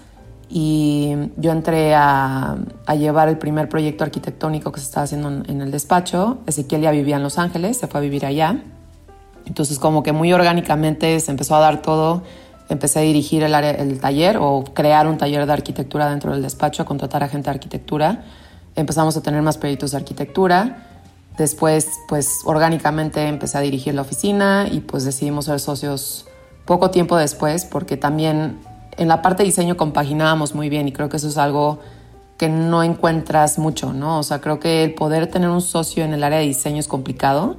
[0.50, 5.60] y yo entré a, a, llevar el primer proyecto arquitectónico que se estaba haciendo en,
[5.60, 6.38] el despacho.
[6.48, 8.60] Ezequiel ya vivía en Los Ángeles, se fue a vivir allá.
[9.44, 12.24] Entonces como que muy orgánicamente se empezó a dar todo.
[12.68, 16.42] Empecé a dirigir el, área, el taller o crear un taller de arquitectura dentro del
[16.42, 18.24] despacho, a contratar a gente de arquitectura.
[18.74, 20.85] Empezamos a tener más proyectos de arquitectura
[21.38, 26.26] Después, pues orgánicamente empecé a dirigir la oficina y pues decidimos ser socios
[26.64, 28.58] poco tiempo después porque también
[28.96, 31.78] en la parte de diseño compaginábamos muy bien y creo que eso es algo
[32.38, 34.18] que no encuentras mucho, ¿no?
[34.18, 36.88] O sea, creo que el poder tener un socio en el área de diseño es
[36.88, 37.56] complicado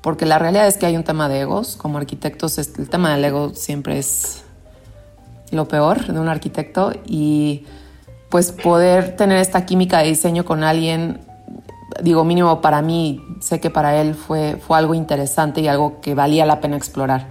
[0.00, 1.76] porque la realidad es que hay un tema de egos.
[1.76, 4.44] Como arquitectos, el tema del ego siempre es
[5.50, 7.64] lo peor de un arquitecto y
[8.28, 11.20] pues poder tener esta química de diseño con alguien
[12.02, 16.14] digo mínimo para mí, sé que para él fue, fue algo interesante y algo que
[16.14, 17.28] valía la pena explorar.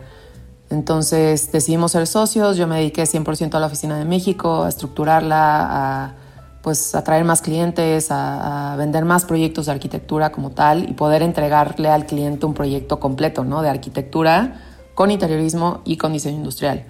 [0.69, 5.67] Entonces decidimos ser socios, yo me dediqué 100% a la oficina de México, a estructurarla,
[5.69, 6.13] a
[6.61, 11.89] pues atraer más clientes, a, vender más proyectos de arquitectura como tal y poder entregarle
[11.89, 13.61] al cliente un proyecto completo, ¿no?
[13.61, 14.61] De arquitectura
[14.93, 16.85] con interiorismo y con diseño industrial.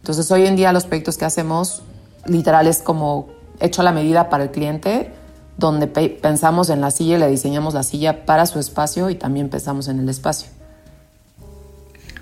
[0.00, 1.82] Entonces hoy en día los proyectos que hacemos
[2.26, 3.28] literal es como
[3.60, 5.14] hecho a la medida para el cliente
[5.56, 9.48] donde pensamos en la silla y le diseñamos la silla para su espacio y también
[9.48, 10.48] pensamos en el espacio.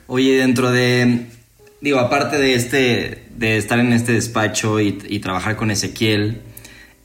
[0.07, 1.27] Oye, dentro de,
[1.81, 6.43] digo, aparte de este, de estar en este despacho y, trabajar con Ezequiel,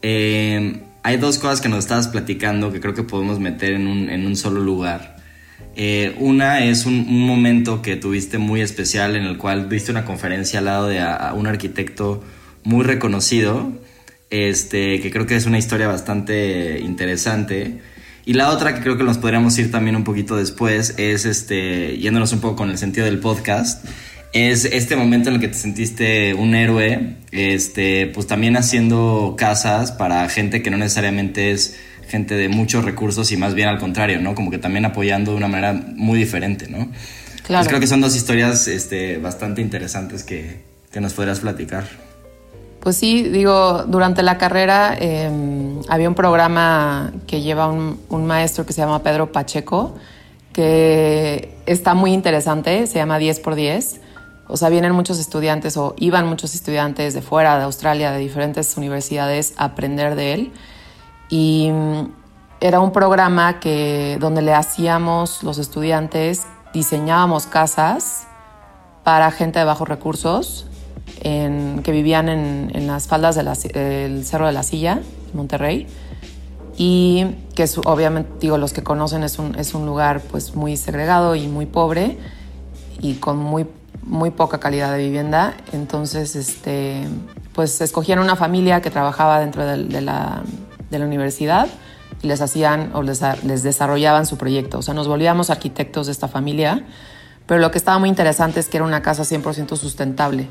[0.01, 4.35] eh, hay dos cosas que nos estabas platicando que creo que podemos meter en un,
[4.35, 5.17] solo lugar.
[5.75, 10.59] Eh, una es un, momento que tuviste muy especial en el cual viste una conferencia
[10.59, 10.99] al lado de
[11.35, 12.23] un arquitecto
[12.63, 13.71] muy reconocido
[14.29, 17.79] este, que creo que es una historia bastante interesante.
[18.25, 21.97] Y la otra que creo que nos podríamos ir también un poquito después es, este,
[21.97, 23.85] yéndonos un poco con el sentido del podcast,
[24.33, 29.91] es este momento en el que te sentiste un héroe, este, pues también haciendo casas
[29.91, 31.77] para gente que no necesariamente es
[32.09, 34.35] gente de muchos recursos y más bien al contrario, ¿no?
[34.35, 36.91] Como que también apoyando de una manera muy diferente, ¿no?
[37.43, 37.67] Claro.
[37.67, 41.85] creo que son dos historias este, bastante interesantes que, que nos podrías platicar.
[42.85, 48.73] Pues sí, digo, durante la carrera em, había un programa que lleva un, maestro que
[48.73, 49.95] se llama Pedro Pacheco,
[50.53, 54.01] que está muy interesante, se llama 10 por 10.
[54.47, 58.77] O sea, vienen muchos estudiantes o iban muchos estudiantes de fuera, de Australia, de diferentes
[58.77, 60.53] universidades a aprender de él.
[61.27, 61.71] Y
[62.59, 68.27] era un programa que, donde le hacíamos los estudiantes, diseñábamos casas
[69.03, 70.67] para gente de bajos recursos
[71.21, 74.99] que vivían en, las faldas del Cerro de la Silla,
[75.33, 75.87] Monterrey.
[76.77, 77.25] Y
[77.55, 81.47] que obviamente, digo, los que conocen es un, es un lugar pues muy segregado y
[81.47, 82.17] muy pobre
[82.99, 83.65] y con muy,
[84.03, 85.55] muy poca calidad de vivienda.
[85.71, 87.07] Entonces, este,
[87.53, 90.43] pues escogieron una familia que trabajaba dentro de, la,
[90.89, 91.67] de la, universidad
[92.21, 94.79] y les hacían o les, les desarrollaban su proyecto.
[94.79, 96.85] O sea, nos volvíamos arquitectos de esta familia,
[97.45, 100.49] pero lo que estaba muy interesante es que era una casa 100% sustentable.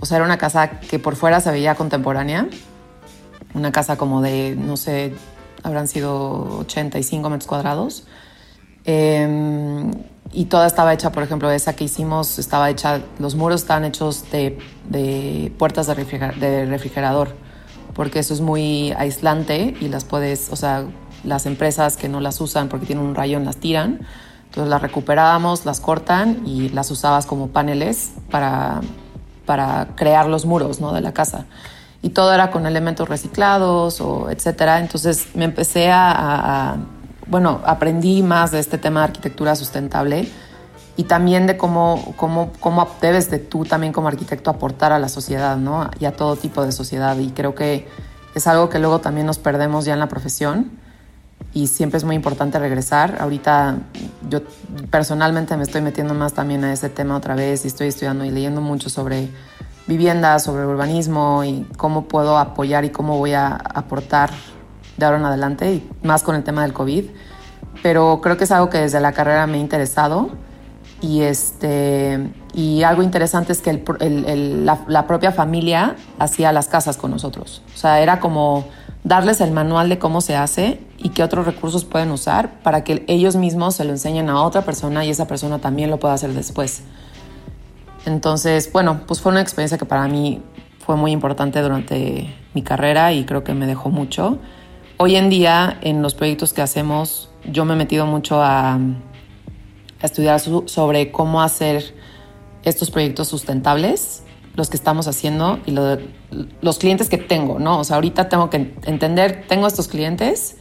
[0.00, 2.48] O sea, era una casa que por fuera se veía contemporánea,
[3.54, 5.14] una casa como de, no sé,
[5.62, 8.06] habrán sido 85 metros cuadrados.
[8.84, 9.90] Em,
[10.32, 14.30] y toda estaba hecha, por ejemplo, esa que hicimos, estaba hecha, los muros estaban hechos
[14.30, 17.34] de, de puertas de, de, refrigerador,
[17.94, 20.84] porque eso es muy aislante y las puedes, o sea,
[21.24, 24.06] las empresas que no las usan porque tienen un rayón las tiran.
[24.46, 28.80] Entonces las recuperábamos, las cortan y las usabas como paneles para,
[29.46, 30.92] para crear los muros ¿no?
[30.92, 31.46] de la casa.
[32.02, 34.80] Y todo era con elementos reciclados o etcétera.
[34.80, 36.76] Entonces me empecé a,
[37.26, 40.28] bueno, aprendí más de este tema de arquitectura sustentable
[40.96, 45.08] y también de cómo, cómo, cómo debes de tú también como arquitecto aportar a la
[45.08, 45.90] sociedad, ¿no?
[45.98, 47.16] Y a todo tipo de sociedad.
[47.18, 47.88] Y creo que
[48.34, 50.70] es algo que luego también nos perdemos ya en la profesión
[51.56, 53.16] y siempre es muy importante regresar.
[53.18, 53.78] Ahorita
[54.28, 54.42] yo
[54.90, 58.30] personalmente me estoy metiendo más también a ese tema otra vez y estoy estudiando y
[58.30, 59.30] leyendo mucho sobre
[59.86, 64.32] vivienda, sobre urbanismo y cómo puedo apoyar y cómo voy a aportar
[64.98, 67.06] de ahora en adelante y más con el tema del COVID.
[67.82, 70.32] Pero creo que es algo que desde la carrera me ha interesado
[71.00, 73.82] y, este, y algo interesante es que
[74.62, 77.62] la, la propia familia hacía las casas con nosotros.
[77.74, 78.66] O sea, era como
[79.06, 83.04] darles el manual de cómo se hace y qué otros recursos pueden usar para que
[83.06, 86.32] ellos mismos se lo enseñen a otra persona y esa persona también lo pueda hacer
[86.32, 86.82] después.
[88.04, 90.42] Entonces, bueno, pues fue una experiencia que para mí
[90.84, 94.40] fue muy importante durante mi carrera y creo que me dejó mucho.
[94.96, 98.78] Hoy en día, en los proyectos que hacemos, yo me he metido mucho a,
[100.02, 101.94] estudiar sobre cómo hacer
[102.64, 104.24] estos proyectos sustentables
[104.56, 105.72] los que estamos haciendo y
[106.60, 107.78] los clientes que tengo, ¿no?
[107.78, 110.56] O sea, ahorita tengo que entender, tengo estos clientes,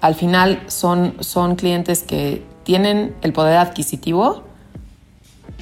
[0.00, 4.42] al final son, son clientes que tienen el poder adquisitivo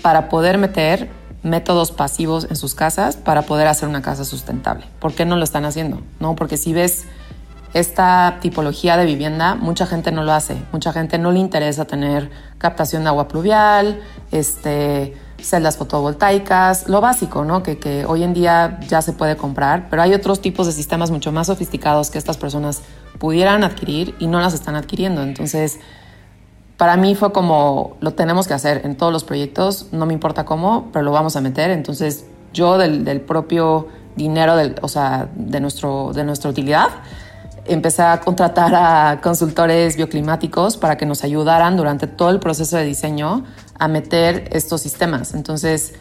[0.00, 1.10] para poder meter
[1.42, 4.86] métodos pasivos en sus casas para poder hacer una casa sustentable.
[4.98, 6.00] ¿Por qué no lo están haciendo?
[6.18, 7.04] No, porque si ves
[7.74, 10.56] esta tipología de vivienda, mucha gente no lo hace.
[10.72, 17.44] Mucha gente no le interesa tener captación de agua pluvial, este, celdas fotovoltaicas, lo básico,
[17.44, 17.62] ¿no?
[17.62, 21.10] Que, que hoy en día ya se puede comprar, pero hay otros tipos de sistemas
[21.10, 22.82] mucho más sofisticados que estas personas
[23.18, 25.22] pudieran adquirir y no las están adquiriendo.
[25.22, 25.78] Entonces,
[26.76, 30.44] para mí fue como, lo tenemos que hacer en todos los proyectos, no me importa
[30.44, 31.70] cómo, pero lo vamos a meter.
[31.70, 36.88] Entonces, yo del, del propio dinero, del, o sea, de, nuestro, de nuestra utilidad,
[37.66, 42.84] empecé a contratar a consultores bioclimáticos para que nos ayudaran durante todo el proceso de
[42.84, 43.44] diseño
[43.78, 45.34] a meter estos sistemas.
[45.34, 45.94] Entonces,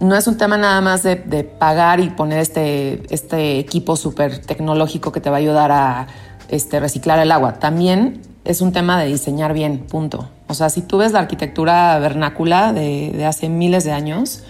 [0.00, 1.16] no es un tema nada más de,
[1.58, 6.06] pagar y poner este, este equipo súper tecnológico que te va a ayudar a
[6.48, 7.54] este, reciclar el agua.
[7.54, 10.30] También es un tema de diseñar bien, punto.
[10.48, 14.42] O sea, si tú ves la arquitectura vernácula de, de hace miles de años,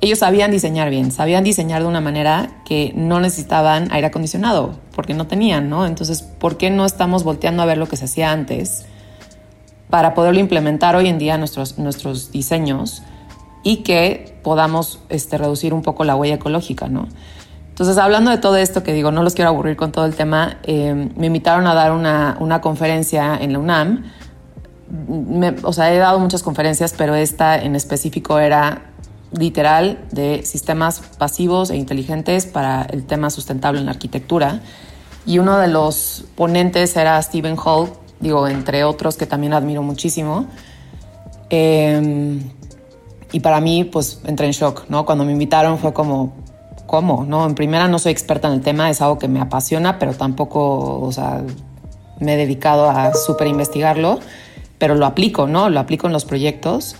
[0.00, 5.14] ellos sabían diseñar bien, sabían diseñar de una manera que no necesitaban aire acondicionado, porque
[5.14, 5.86] no tenían, ¿no?
[5.86, 8.86] Entonces, ¿por qué no estamos volteando a ver lo que se hacía antes
[9.90, 13.02] para poderlo implementar hoy en día nuestros, nuestros diseños
[13.64, 17.08] y que podamos este, reducir un poco la huella ecológica, ¿no?
[17.70, 20.58] Entonces, hablando de todo esto, que digo, no los quiero aburrir con todo el tema,
[20.64, 24.04] eh, me invitaron a dar una, una conferencia en la UNAM.
[25.62, 28.82] o sea, he dado muchas conferencias, pero esta en específico era
[29.32, 34.60] literal de sistemas pasivos e inteligentes para el tema sustentable en la arquitectura.
[35.26, 40.46] Y uno de los ponentes era Stephen Hall, digo, entre otros que también admiro muchísimo.
[41.50, 42.50] Em,
[43.32, 45.04] y para mí, pues entré en shock, ¿no?
[45.04, 46.32] Cuando me invitaron fue como,
[46.86, 47.24] ¿cómo?
[47.26, 47.46] ¿No?
[47.46, 51.00] En primera no soy experta en el tema, es algo que me apasiona, pero tampoco,
[51.00, 51.42] o sea,
[52.20, 54.20] me he dedicado a súper investigarlo,
[54.78, 55.68] pero lo aplico, ¿no?
[55.68, 56.96] Lo aplico en los proyectos.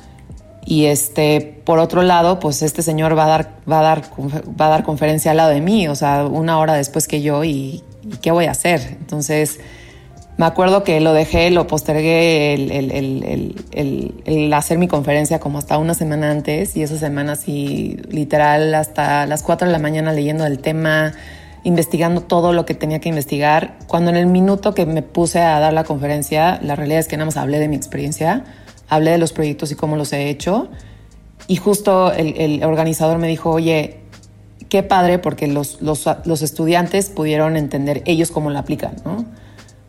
[0.70, 4.02] Y este, por otro lado, pues este señor va a dar, va a dar,
[4.60, 7.42] va a dar conferencia al lado de mí, o sea, una hora después que yo,
[7.42, 7.82] y,
[8.20, 8.98] qué voy a hacer.
[9.00, 9.60] Entonces,
[10.36, 15.78] me acuerdo que lo dejé, lo postergué el, el, el, hacer mi conferencia como hasta
[15.78, 20.44] una semana antes, y esa semana sí, literal, hasta las 4 de la mañana leyendo
[20.44, 21.14] el tema,
[21.64, 25.58] investigando todo lo que tenía que investigar, cuando en el minuto que me puse a
[25.60, 28.44] dar la conferencia, la realidad es que nada más hablé de mi experiencia,
[28.88, 30.68] hablé de los proyectos y cómo los he hecho,
[31.46, 34.00] y justo el, organizador me dijo, oye,
[34.68, 39.24] qué padre porque los, los, estudiantes pudieron entender ellos cómo lo aplican, ¿no?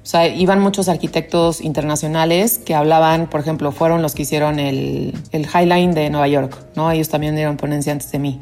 [0.02, 5.14] O sea, iban muchos arquitectos internacionales que hablaban, por ejemplo, fueron los que hicieron el,
[5.32, 6.90] el Highline de Nueva York, ¿no?
[6.90, 8.42] Ellos también dieron ponencia antes de mí.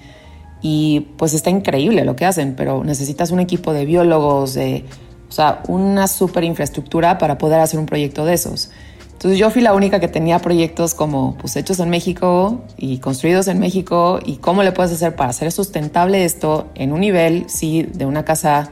[0.62, 4.86] Y pues está increíble lo que hacen, pero necesitas un equipo de biólogos, de,
[5.28, 8.72] o sea, una super infraestructura para poder hacer un proyecto de esos.
[9.18, 13.48] Entonces yo fui la única que tenía proyectos como pues hechos en México y construidos
[13.48, 17.82] en México y cómo le puedes hacer para hacer sustentable esto en un nivel, sí,
[17.82, 18.70] de una casa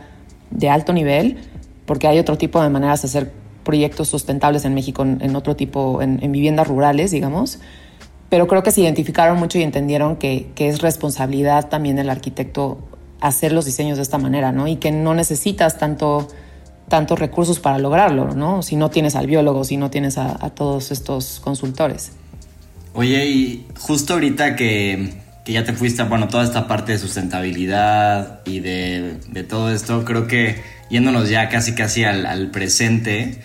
[0.51, 1.38] de alto nivel,
[1.88, 3.31] porque hay otro tipo de maneras de hacer
[3.63, 7.60] proyectos sustentables en México en, otro tipo, en, en viviendas rurales, digamos
[8.29, 12.79] pero creo que se identificaron mucho y entendieron que, que, es responsabilidad también del arquitecto
[13.21, 14.67] hacer los diseños de esta manera, ¿no?
[14.67, 16.27] Y que no necesitas tanto,
[16.87, 18.61] tantos recursos para lograrlo, ¿no?
[18.61, 22.11] Si no tienes al biólogo, si no tienes a, todos estos consultores.
[22.93, 28.41] Oye, y justo ahorita que, que, ya te fuiste bueno, toda esta parte de sustentabilidad
[28.45, 33.39] y de, de todo esto, creo que yéndonos ya casi casi al, al presente,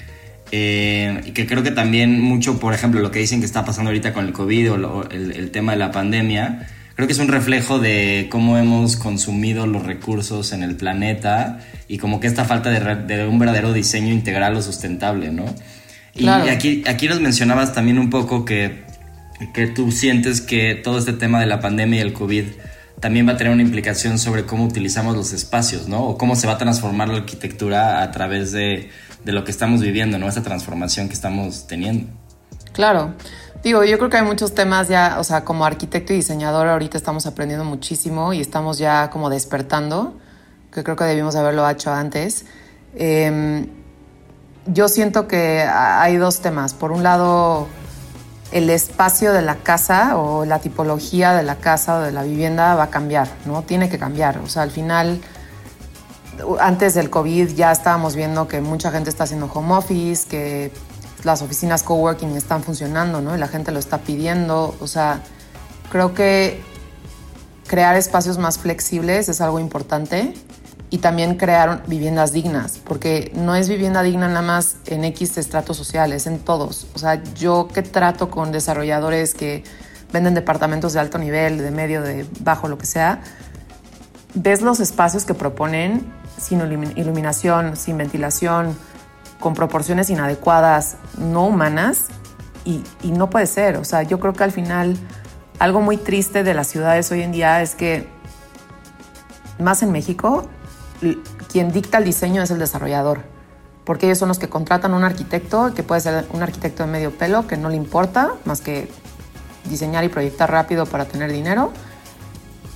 [0.53, 3.91] eh, y que creo que también mucho, por ejemplo, lo que dicen que está pasando
[3.91, 6.67] ahorita con el COVID o el, tema de la pandemia,
[7.01, 11.99] creo que es un reflejo de cómo hemos consumido los recursos en el planeta y
[11.99, 15.47] como que esta falta de, un verdadero diseño integral o sustentable, ¿no?
[16.15, 18.85] Y aquí, aquí nos mencionabas también un poco que,
[19.55, 22.45] que tú sientes que todo este tema de la pandemia y el COVID
[23.01, 26.05] también va a tener una implicación sobre cómo utilizamos los espacios, ¿no?
[26.05, 28.91] O cómo se va a transformar la arquitectura a través de
[29.25, 30.29] de lo que estamos viviendo, ¿no?
[30.29, 32.11] Esta transformación que estamos teniendo.
[32.73, 33.15] Claro.
[33.63, 36.97] Digo, yo creo que hay muchos temas ya, o sea, como arquitecto y diseñador ahorita
[36.97, 40.19] estamos aprendiendo muchísimo y estamos ya como despertando,
[40.73, 42.47] que creo que debimos haberlo hecho antes.
[42.95, 43.69] Em,
[44.67, 46.73] yo siento que hay dos temas.
[46.73, 47.69] Por un lado,
[48.51, 52.75] el espacio de la casa o la tipología de la casa o de la vivienda
[52.77, 53.63] va a cambiar, ¿no?
[53.63, 54.39] Tiene que cambiar.
[54.39, 55.21] O sea, al final
[56.61, 60.73] antes del COVID ya estábamos viendo que mucha gente está haciendo home office, que
[61.25, 63.35] las oficinas coworking están funcionando, ¿no?
[63.35, 64.77] Y la gente lo está pidiendo.
[64.81, 65.23] O sea,
[65.91, 66.63] creo que
[67.67, 70.35] crear espacios más flexibles es algo importante
[70.91, 75.77] y también crear viviendas dignas, porque no es vivienda digna nada más en X estratos
[75.77, 76.89] sociales, en todos.
[76.95, 79.63] O sea, yo que trato con desarrolladores que
[80.13, 83.21] venden departamentos de alto nivel, de medio, de bajo, lo que sea,
[84.35, 86.61] ves los espacios que proponen sin
[86.97, 88.77] iluminación, sin ventilación,
[89.41, 92.09] con proporciones inadecuadas, no humanas,
[92.65, 93.77] y, no puede ser.
[93.77, 94.97] O sea, yo creo que al final
[95.59, 98.09] algo muy triste de las ciudades hoy en día es que,
[99.59, 100.47] más en México,
[101.51, 103.23] quien dicta el diseño es el desarrollador,
[103.85, 106.91] porque ellos son los que contratan a un arquitecto, que puede ser un arquitecto de
[106.91, 108.91] medio pelo, que no le importa más que
[109.65, 111.73] diseñar y proyectar rápido para tener dinero,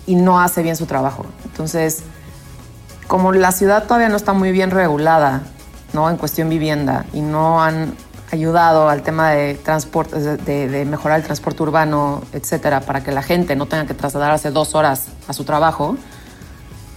[0.07, 1.24] y no hace bien su trabajo.
[1.44, 2.03] Entonces,
[3.07, 5.42] como la ciudad todavía no está muy bien regulada,
[5.95, 6.11] ¿no?
[6.11, 7.95] En cuestión vivienda y no han
[8.31, 13.57] ayudado al tema de transporte, de, mejorar el transporte urbano, etcétera, para que la gente
[13.57, 15.97] no tenga que trasladarse dos horas a su trabajo,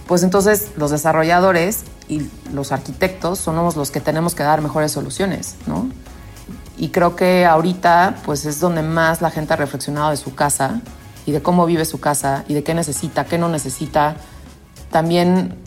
[0.06, 5.56] pues entonces los desarrolladores y los arquitectos somos los que tenemos que dar mejores soluciones,
[5.66, 5.88] ¿no?
[6.76, 10.80] Y creo que ahorita, pues es donde más la gente ha reflexionado de su casa
[11.26, 14.16] y de cómo vive su casa y de qué necesita, qué no necesita.
[14.90, 15.58] También,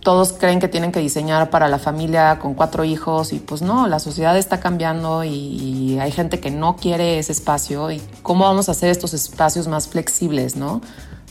[0.00, 3.86] todos creen que tienen que diseñar para la familia con cuatro hijos y pues no,
[3.86, 8.68] la sociedad está cambiando y, hay gente que no quiere ese espacio y cómo vamos
[8.68, 10.80] a hacer estos espacios más flexibles, ¿no?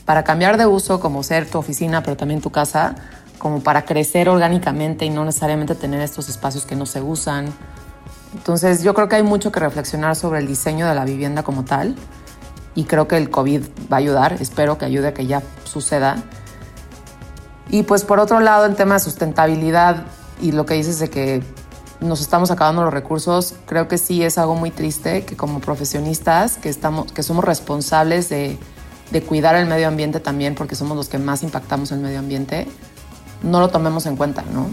[0.05, 2.95] Para cambiar de uso como ser tu oficina, pero también tu casa,
[3.39, 7.47] como para crecer orgánicamente y no necesariamente tener estos espacios que no se usan.
[8.35, 11.65] Entonces yo creo que hay mucho que reflexionar sobre el diseño de la vivienda como
[11.65, 11.95] tal
[12.75, 16.17] y creo que el COVID va a ayudar, espero que ayude a que ya suceda
[17.69, 20.05] y pues por otro lado, en tema de sustentabilidad
[20.41, 21.43] y lo que dices de que
[21.99, 26.57] nos estamos acabando los recursos, creo que sí es algo muy triste que como profesionistas
[26.57, 28.57] que, estamos, que somos responsables de,
[29.11, 32.67] de cuidar el medio ambiente también, porque somos los que más impactamos el medio ambiente,
[33.43, 34.67] no lo tomemos en cuenta, ¿no?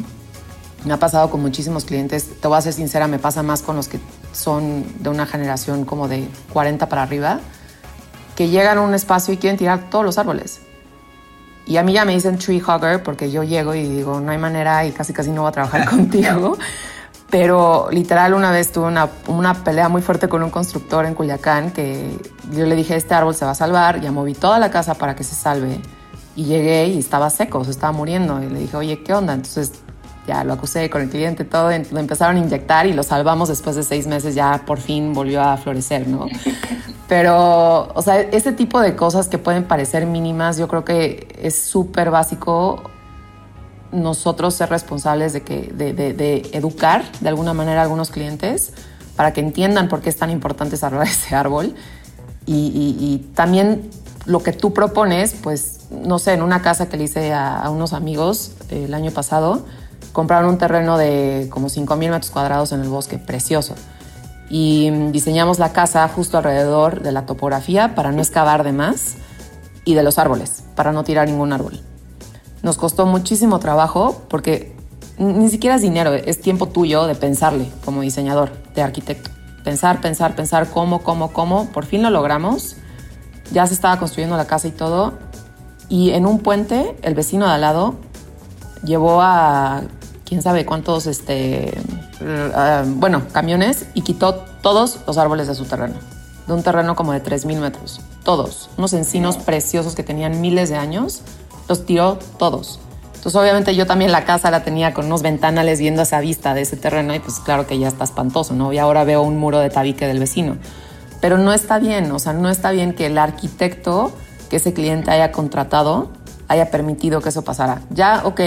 [0.84, 3.74] Me ha pasado con muchísimos clientes, te voy a ser sincera, me pasa más con
[3.74, 3.98] los que
[4.32, 7.40] son de una generación como de 40 para arriba,
[8.36, 10.60] que llegan a un espacio y quieren tirar todos los árboles.
[11.66, 14.38] Y a mí ya me dicen tree hugger porque yo llego y digo, no hay
[14.38, 16.56] manera y casi casi no voy a trabajar contigo.
[17.28, 21.72] Pero literal una vez tuve una, una, pelea muy fuerte con un constructor en Culiacán
[21.72, 22.16] que
[22.52, 25.16] yo le dije, este árbol se va a salvar, ya moví toda la casa para
[25.16, 25.80] que se salve.
[26.36, 28.40] Y llegué y estaba seco, se estaba muriendo.
[28.42, 29.34] Y le dije, oye, ¿qué onda?
[29.34, 29.72] Entonces
[30.26, 33.76] ya lo acusé con el cliente, todo, lo empezaron a inyectar y lo salvamos después
[33.76, 36.26] de seis meses, ya por fin volvió a florecer, ¿no?
[37.08, 41.56] Pero, o sea, ese tipo de cosas que pueden parecer mínimas, yo creo que es
[41.56, 42.90] súper básico
[43.92, 48.72] nosotros ser responsables de, que, de, educar de alguna manera a algunos clientes
[49.14, 51.74] para que entiendan por qué es tan importante salvar ese árbol.
[52.48, 53.90] Y, también
[54.24, 57.92] lo que tú propones, pues, no sé, en una casa que le hice a, unos
[57.92, 59.64] amigos el año pasado,
[60.16, 63.74] compraron un terreno de como 5 mil metros cuadrados en el bosque, precioso.
[64.48, 69.16] Y diseñamos la casa justo alrededor de la topografía para no excavar de más
[69.84, 71.82] y de los árboles, para no tirar ningún árbol.
[72.62, 74.74] Nos costó muchísimo trabajo porque
[75.18, 79.28] ni siquiera es dinero, es tiempo tuyo de pensarle como diseñador, de arquitecto.
[79.64, 81.66] Pensar, pensar, pensar cómo, cómo, cómo.
[81.72, 82.76] Por fin lo logramos.
[83.52, 85.12] Ya se estaba construyendo la casa y todo.
[85.90, 87.96] Y en un puente, el vecino de al lado
[88.82, 89.82] llevó a
[90.26, 91.72] quién sabe cuántos, este,
[92.20, 95.94] eh, bueno, camiones y quitó todos los árboles de su terreno.
[96.46, 98.00] De un terreno como de 3.000 metros.
[98.24, 98.68] Todos.
[98.76, 101.22] Unos encinos preciosos que tenían miles de años
[101.68, 102.80] los tiró todos.
[103.14, 106.62] Entonces obviamente yo también la casa la tenía con unos ventanales viendo esa vista de
[106.62, 108.72] ese terreno y pues claro que ya está espantoso, ¿no?
[108.72, 110.58] Y ahora veo un muro de tabique del vecino.
[111.20, 114.12] Pero no está bien, o sea, no está bien que el arquitecto
[114.48, 116.10] que ese cliente haya contratado
[116.48, 117.82] haya permitido que eso pasara.
[117.90, 118.40] Ya, ok,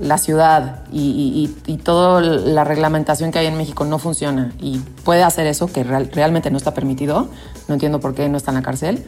[0.00, 5.22] la ciudad y, y, toda la reglamentación que hay en México no funciona y puede
[5.22, 7.28] hacer eso que realmente no está permitido,
[7.68, 9.04] no entiendo por qué no está en la cárcel,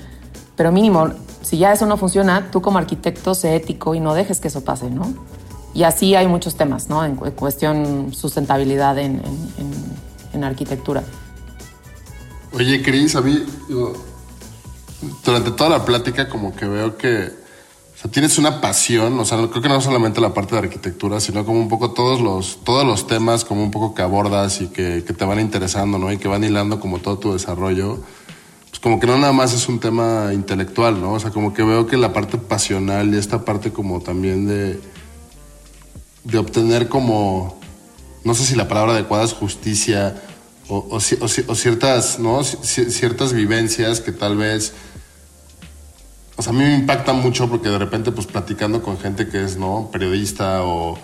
[0.57, 1.11] pero mínimo,
[1.43, 4.64] si ya eso no funciona, tú como arquitecto sé ético y no dejes que eso
[4.64, 5.12] pase, ¿no?
[5.74, 7.05] Y así hay muchos temas, ¿no?
[7.05, 9.20] En cuestión sustentabilidad en,
[10.32, 11.03] en, arquitectura.
[12.53, 13.45] Oye, Cris, a mí,
[15.24, 17.43] durante toda la plática como que veo que
[18.05, 21.44] sea, tienes una pasión, o sea, creo que no solamente la parte de arquitectura, sino
[21.44, 25.05] como un poco todos los, todos los temas como un poco que abordas y que,
[25.07, 26.12] que te van interesando, ¿no?
[26.12, 28.00] Y que van hilando como todo tu desarrollo
[28.74, 31.12] pues como que no nada más es un tema intelectual, ¿no?
[31.12, 34.80] O sea, como que veo que la parte pasional y esta parte como también de,
[36.24, 37.57] de obtener como,
[38.24, 40.20] no sé si la palabra adecuada es justicia
[40.66, 42.42] o, o, ciertas, ¿no?
[42.42, 44.72] ciertas vivencias que tal vez,
[46.37, 49.45] o sea, a mí me impactan mucho porque de repente pues platicando con gente que
[49.45, 49.91] es, ¿no?
[49.93, 50.99] Periodista o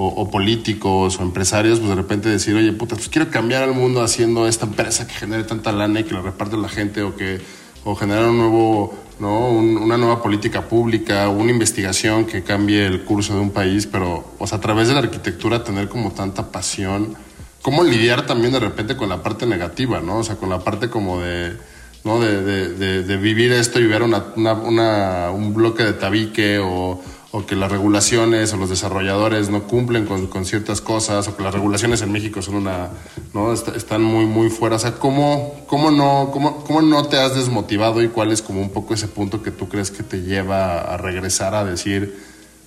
[0.00, 4.00] o, políticos o empresarios, pues de repente decir, oye, puta, pues quiero cambiar al mundo
[4.00, 7.40] haciendo esta empresa que genere tanta lana y que lo reparte la gente o que
[7.84, 9.48] o generar un nuevo, ¿no?
[9.48, 14.46] una nueva política pública, una investigación que cambie el curso de un país, pero o
[14.46, 17.16] sea, a través de la arquitectura tener como tanta pasión,
[17.62, 20.18] cómo lidiar también de repente con la parte negativa, ¿no?
[20.18, 21.56] O sea, con la parte como de,
[22.04, 22.20] ¿no?
[22.20, 27.44] De, de, de, vivir esto y ver una, una, un bloque de tabique o o
[27.44, 32.00] que las regulaciones o los desarrolladores no cumplen con, ciertas cosas, o que las regulaciones
[32.00, 32.88] en México son una,
[33.34, 33.52] ¿no?
[33.52, 34.76] están muy, muy fuera.
[34.76, 38.62] O sea, ¿cómo, cómo, no, cómo, ¿cómo no te has desmotivado y cuál es como
[38.62, 42.18] un poco ese punto que tú crees que te lleva a regresar a decir,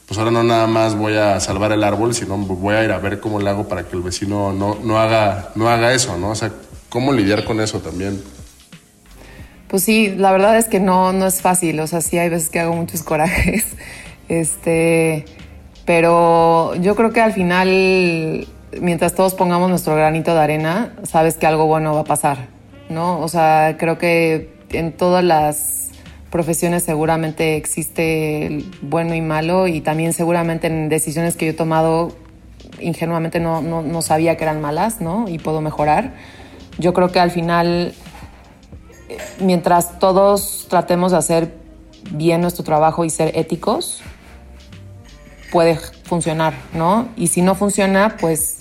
[0.08, 3.00] pues ahora no nada más voy a salvar el árbol, sino voy a ir a
[3.00, 6.32] ver cómo le hago para que el vecino no, no, haga, no haga eso, ¿no?
[6.32, 6.52] O sea,
[6.90, 8.22] ¿cómo lidiar con eso también?
[9.72, 12.50] Pues sí, la verdad es que no, no es fácil, o sea, sí hay veces
[12.50, 13.66] que hago muchos corajes.
[14.28, 15.24] Este,
[15.86, 18.46] pero yo creo que al final,
[18.82, 22.50] mientras todos pongamos nuestro granito de arena, sabes que algo bueno va a pasar,
[22.90, 23.22] ¿no?
[23.22, 25.92] O sea, creo que en todas las
[26.32, 32.14] profesiones seguramente existe bueno y malo y también seguramente en decisiones que yo he tomado
[32.82, 35.30] ingenuamente no, no, no sabía que eran malas, ¿no?
[35.30, 36.12] Y puedo mejorar.
[36.78, 37.94] Yo creo que al final,
[39.40, 41.56] mientras todos tratemos de hacer
[42.12, 44.02] bien nuestro trabajo y ser éticos,
[45.52, 47.08] puede funcionar, ¿no?
[47.16, 48.58] Y si no funciona, pues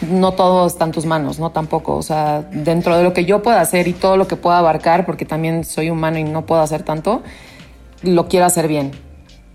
[0.00, 1.50] no todo está en tus manos, ¿no?
[1.50, 4.58] Tampoco, o sea, dentro de lo que yo pueda hacer y todo lo que pueda
[4.58, 7.22] abarcar, porque también soy humano y no puedo hacer tanto,
[8.02, 8.92] lo quiero hacer bien.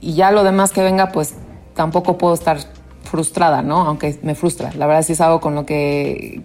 [0.01, 1.35] Y ya lo demás que venga, pues
[1.75, 2.57] tampoco puedo estar
[3.03, 3.81] frustrada, ¿no?
[3.81, 4.71] Aunque me frustra.
[4.73, 6.41] La verdad sí es algo con lo que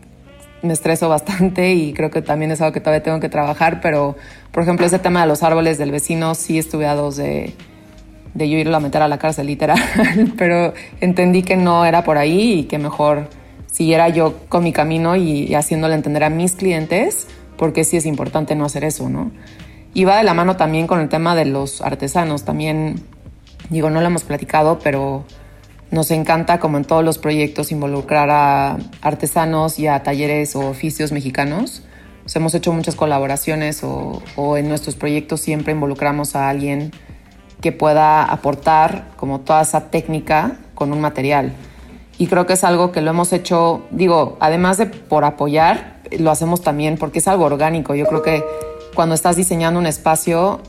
[0.62, 4.16] me estreso bastante y creo que también es algo que todavía tengo que trabajar, pero
[4.52, 7.54] por ejemplo ese tema de los árboles del vecino sí estuve a dos de
[8.34, 9.78] de yo irlo a meter a la cárcel literal,
[10.38, 13.28] pero entendí que no era por ahí y que mejor
[13.66, 18.54] siguiera yo con mi camino y, haciéndole entender a mis clientes porque sí es importante
[18.54, 19.32] no hacer eso, ¿no?
[19.92, 23.02] Y va de la mano también con el tema de los artesanos, también,
[23.68, 25.24] digo, no lo hemos platicado, pero
[25.90, 31.12] nos encanta, como en todos los proyectos, involucrar a artesanos y a talleres o oficios
[31.12, 31.82] mexicanos.
[32.34, 36.92] hemos hecho muchas colaboraciones o, o en nuestros proyectos siempre involucramos a alguien
[37.60, 41.52] que pueda aportar como toda esa técnica con un material.
[42.18, 46.30] Y creo que es algo que lo hemos hecho, digo, además de por apoyar, lo
[46.30, 47.94] hacemos también porque es algo orgánico.
[47.94, 48.44] Yo creo que
[48.94, 50.60] cuando estás diseñando un espacio,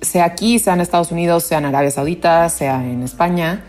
[0.00, 3.64] sea aquí, sea en Estados Unidos, sea en Arabia Saudita, sea en España,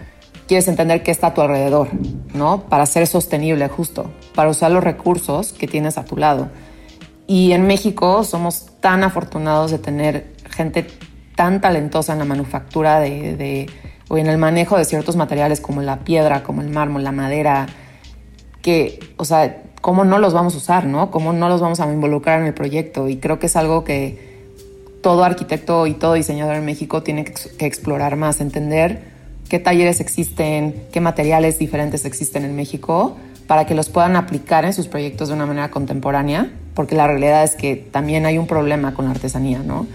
[0.47, 1.89] quieres entender qué está a tu alrededor,
[2.33, 2.63] ¿no?
[2.69, 6.49] Para ser sostenible, justo, para usar los recursos que tienes a tu lado.
[7.27, 10.87] Y en México somos tan afortunados de tener gente
[11.35, 13.67] tan talentosa en la manufactura de
[14.09, 17.67] o en el manejo de ciertos materiales como la piedra, como el mármol, la madera,
[18.61, 21.11] que, o sea, cómo no los vamos a usar, ¿no?
[21.11, 23.09] Cómo no los vamos a involucrar en el proyecto.
[23.09, 24.33] Y creo que es algo que
[25.01, 29.12] todo arquitecto y todo diseñador en México tiene que, explorar más, entender
[29.53, 34.73] qué talleres existen, qué materiales diferentes existen en México para que los puedan aplicar en
[34.73, 38.95] sus proyectos de una manera contemporánea, porque la realidad es que también hay un problema
[38.95, 39.85] con la artesanía, ¿no?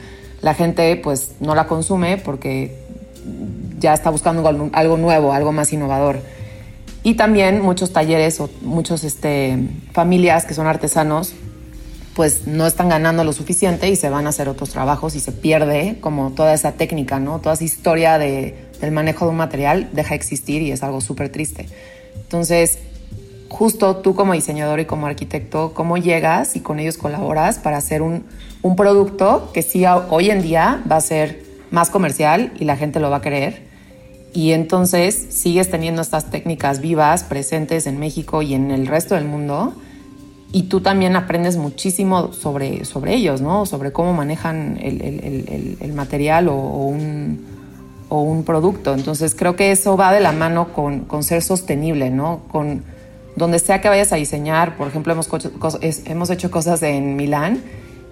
[0.43, 2.79] La gente pues no la consume porque
[3.81, 6.21] ya está buscando algo, nuevo, algo más innovador.
[7.03, 9.59] Y también muchos talleres o muchas este,
[9.91, 11.33] familias que son artesanos,
[12.15, 15.33] pues no están ganando lo suficiente y se van a hacer otros trabajos y se
[15.33, 17.41] pierde como toda esa técnica, ¿no?
[17.41, 21.01] Toda esa historia de, del manejo de un material deja de existir y es algo
[21.01, 21.67] súper triste.
[22.17, 22.79] Entonces,
[23.49, 28.03] justo tú como diseñador y como arquitecto, ¿cómo llegas y con ellos colaboras para hacer
[28.03, 28.25] un,
[28.63, 33.01] un producto que sí hoy en día va a ser más comercial y la gente
[33.01, 33.69] lo va a querer?
[34.33, 39.25] Y entonces sigues teniendo estas técnicas vivas, presentes en México y en el resto del
[39.25, 39.75] mundo.
[40.53, 43.67] Y tú también aprendes muchísimo sobre, sobre ellos, ¿no?
[43.67, 47.45] Sobre cómo manejan el, el, el, material o, un,
[48.09, 48.95] o, un, producto.
[48.95, 52.41] Entonces creo que eso va de la mano con, con, ser sostenible, ¿no?
[52.51, 52.83] Con
[53.37, 55.29] donde sea que vayas a diseñar, por ejemplo, hemos,
[56.07, 57.63] hemos hecho cosas en Milán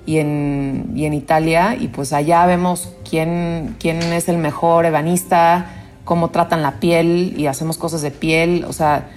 [0.06, 5.66] y en, y en Italia y pues allá vemos quién, quién es el mejor ebanista,
[6.04, 8.64] cómo tratan la piel y hacemos cosas de piel.
[8.68, 9.08] O sea,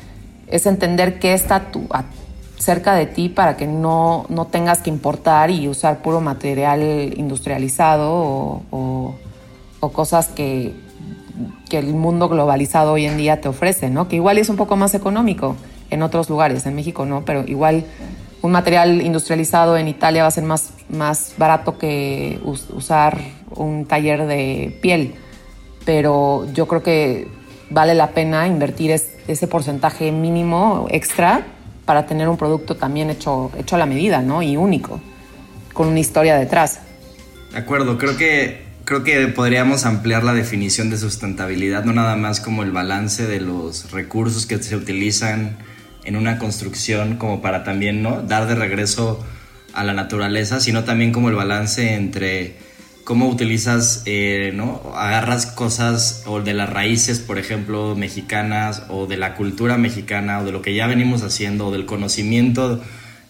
[0.48, 1.88] es entender qué está tu,
[2.58, 6.82] cerca de ti para que no, no, tengas que importar y usar puro material
[7.16, 9.16] industrializado o, o,
[9.80, 10.74] cosas que,
[11.70, 14.10] que, el mundo globalizado hoy en día te ofrece, ¿no?
[14.10, 15.56] Que igual es un poco más económico
[15.90, 17.86] en otros lugares, en México no, pero igual
[18.42, 23.18] un material industrializado en Italia va a ser más, más barato que usar
[23.56, 25.16] un taller de piel
[25.90, 27.28] pero yo creo que
[27.72, 31.48] vale la pena invertir ese porcentaje mínimo extra
[31.86, 34.44] para tener un producto también hecho, hecho a la medida, ¿no?
[34.44, 35.00] Y único,
[35.74, 36.82] con una historia detrás.
[37.52, 42.40] De acuerdo, creo que, creo que podríamos ampliar la definición de sustentabilidad, no nada más
[42.40, 45.60] como el balance de los recursos que se utilizan
[46.06, 48.24] en una construcción como para también ¿no?
[48.24, 49.24] dar de regreso
[49.74, 52.58] a la naturaleza, sino también como el balance entre
[53.04, 54.82] cómo utilizas, eh, ¿no?
[54.96, 60.46] Agarras cosas o de las raíces, por ejemplo, mexicanas o de la cultura mexicana o
[60.46, 62.82] de lo que ya venimos haciendo o del conocimiento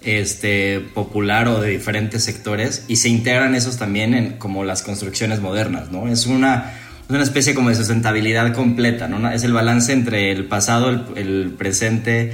[0.02, 5.42] este, popular o de diferentes sectores y se integran esos también en como las construcciones
[5.42, 6.08] modernas, ¿no?
[6.08, 6.74] Es una,
[7.10, 9.30] una especie como de sustentabilidad completa, ¿no?
[9.30, 12.34] Es el balance entre el pasado, el, presente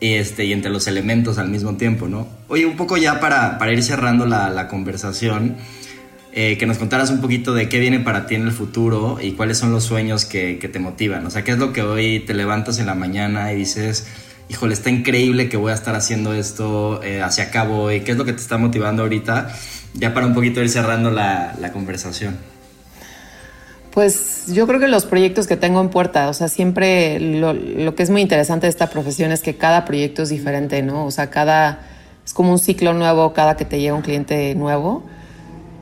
[0.00, 2.28] este, y entre los elementos al mismo tiempo, ¿no?
[2.48, 5.56] Oye, un poco ya para, para ir cerrando la, la conversación,
[6.38, 9.32] eh, que nos contaras un poquito de qué viene para ti en el futuro y
[9.32, 11.24] cuáles son los sueños que, te motivan.
[11.24, 14.06] O sea, qué es lo que hoy te levantas en la mañana y dices,
[14.48, 18.18] híjole, está increíble que voy a estar haciendo esto eh, hacia cabo y qué es
[18.18, 19.48] lo que te está motivando ahorita,
[19.94, 22.36] ya para un poquito ir cerrando la, conversación.
[23.90, 28.02] Pues yo creo que los proyectos que tengo en puerta, o sea, siempre lo, que
[28.02, 31.06] es muy interesante de esta profesión es que cada proyecto es diferente, ¿no?
[31.06, 31.80] O sea, cada,
[32.24, 35.04] es como un ciclo nuevo cada que te llega un cliente nuevo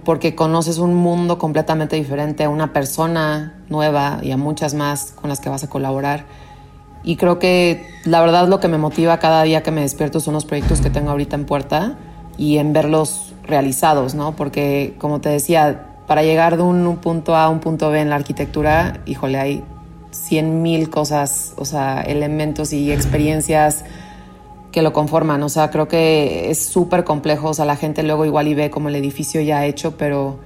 [0.04, 5.40] porque conoces un mundo completamente diferente, una persona nueva y a muchas más con las
[5.40, 6.24] que vas a colaborar.
[7.04, 10.34] Y creo que la verdad lo que me motiva cada día que me despierto son
[10.34, 11.98] los proyectos que tengo ahorita en puerta
[12.38, 14.34] y en verlos realizados, ¿no?
[14.34, 18.10] Porque como te decía, para llegar de un punto A a un punto B en
[18.10, 19.64] la arquitectura, híjole, hay
[20.10, 23.84] cien mil cosas, o sea, elementos y experiencias
[24.74, 25.42] que lo conforman.
[25.42, 27.50] O sea, creo que es súper complejo.
[27.50, 30.40] O sea, la gente luego igual y ve como el edificio ya hecho, pero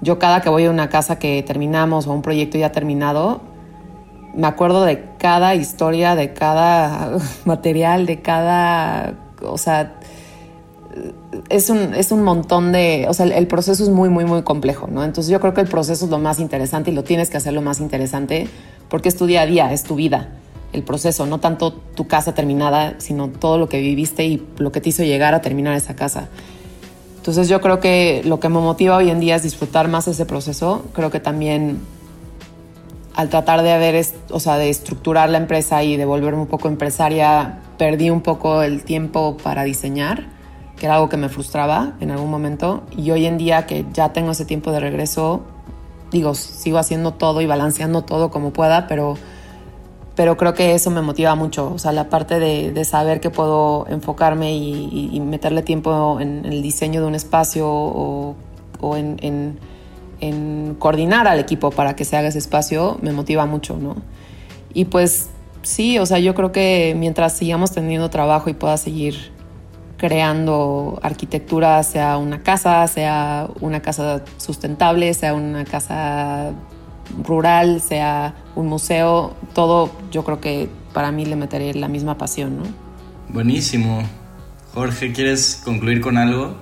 [0.00, 3.40] yo cada que voy a una casa que terminamos o un proyecto ya terminado,
[4.34, 9.14] me acuerdo de cada historia, de cada material, de cada...
[9.44, 9.94] O sea,
[11.48, 13.06] es un, es un montón de...
[13.08, 15.04] O sea, el, el proceso es muy, muy, muy complejo, ¿no?
[15.04, 17.52] Entonces yo creo que el proceso es lo más interesante y lo tienes que hacer
[17.52, 18.48] lo más interesante
[18.88, 20.28] porque es tu día a día, es tu vida
[20.72, 24.80] el proceso, no tanto tu casa terminada, sino todo lo que viviste y lo que
[24.80, 26.28] te hizo llegar a terminar esa casa.
[27.16, 30.26] Entonces yo creo que lo que me motiva hoy en día es disfrutar más ese
[30.26, 30.84] proceso.
[30.92, 31.78] Creo que también
[33.14, 36.68] al tratar de haber, o sea, de estructurar la empresa y de volverme un poco
[36.68, 40.26] empresaria, perdí un poco el tiempo para diseñar,
[40.76, 42.84] que era algo que me frustraba en algún momento.
[42.96, 45.42] Y hoy en día que ya tengo ese tiempo de regreso,
[46.10, 49.14] digo, sigo haciendo todo y balanceando todo como pueda, pero,
[50.14, 51.70] pero creo que eso me motiva mucho.
[51.74, 57.02] O sea, la parte de, saber que puedo enfocarme y, meterle tiempo en, el diseño
[57.02, 58.36] de un espacio o,
[58.96, 59.58] en
[60.78, 63.96] coordinar al equipo para que se haga ese espacio me motiva mucho, ¿no?
[64.74, 65.30] Y pues
[65.62, 69.32] sí, o sea, yo creo que mientras sigamos teniendo trabajo y pueda seguir
[69.96, 76.52] creando arquitectura, sea una casa, sea una casa sustentable, sea una casa
[77.24, 82.58] rural, sea un museo, todo yo creo que para mí le meteré la misma pasión,
[82.58, 82.64] ¿no?
[83.28, 84.02] Buenísimo.
[84.74, 86.56] Jorge, ¿quieres concluir con algo?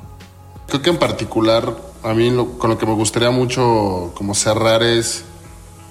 [0.68, 5.24] Creo que en particular a mí con lo que me gustaría mucho como cerrar es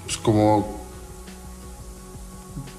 [0.05, 0.79] pues, como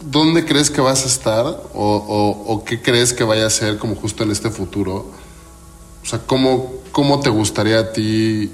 [0.00, 4.24] ¿dónde crees que vas a estar o, qué crees que vaya a ser como justo
[4.24, 5.06] en este futuro?
[6.02, 8.50] O sea, ¿cómo, ¿cómo te gustaría a ti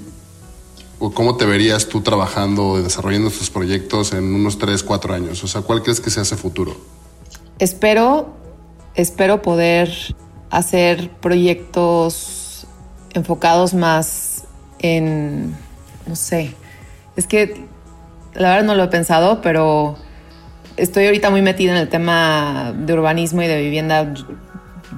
[0.99, 5.43] o cómo te verías tú trabajando o desarrollando estos proyectos en unos 3, 4 años?
[5.43, 6.75] O sea, ¿cuál crees que sea ese futuro?
[7.59, 8.27] Espero,
[8.95, 9.91] espero poder
[10.49, 12.67] hacer proyectos
[13.13, 14.26] enfocados más
[14.79, 15.55] en,
[16.05, 16.53] no sé,
[17.15, 17.65] es que
[18.33, 19.97] la verdad no lo he pensado, pero
[20.77, 24.13] estoy ahorita muy metida en el tema de urbanismo y de vivienda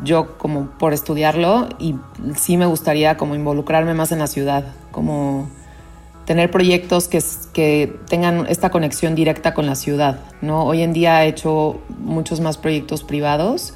[0.04, 1.96] yo como por estudiarlo y
[2.36, 5.50] sí me gustaría como involucrarme más en la ciudad, como
[6.26, 7.24] tener proyectos que,
[7.54, 10.64] que tengan esta conexión directa con la ciudad, ¿no?
[10.64, 13.74] Hoy en día he hecho muchos más proyectos privados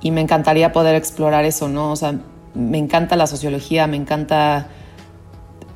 [0.00, 1.92] y me encantaría poder explorar eso, ¿no?
[1.92, 2.14] O sea,
[2.54, 4.68] me encanta la sociología, me encanta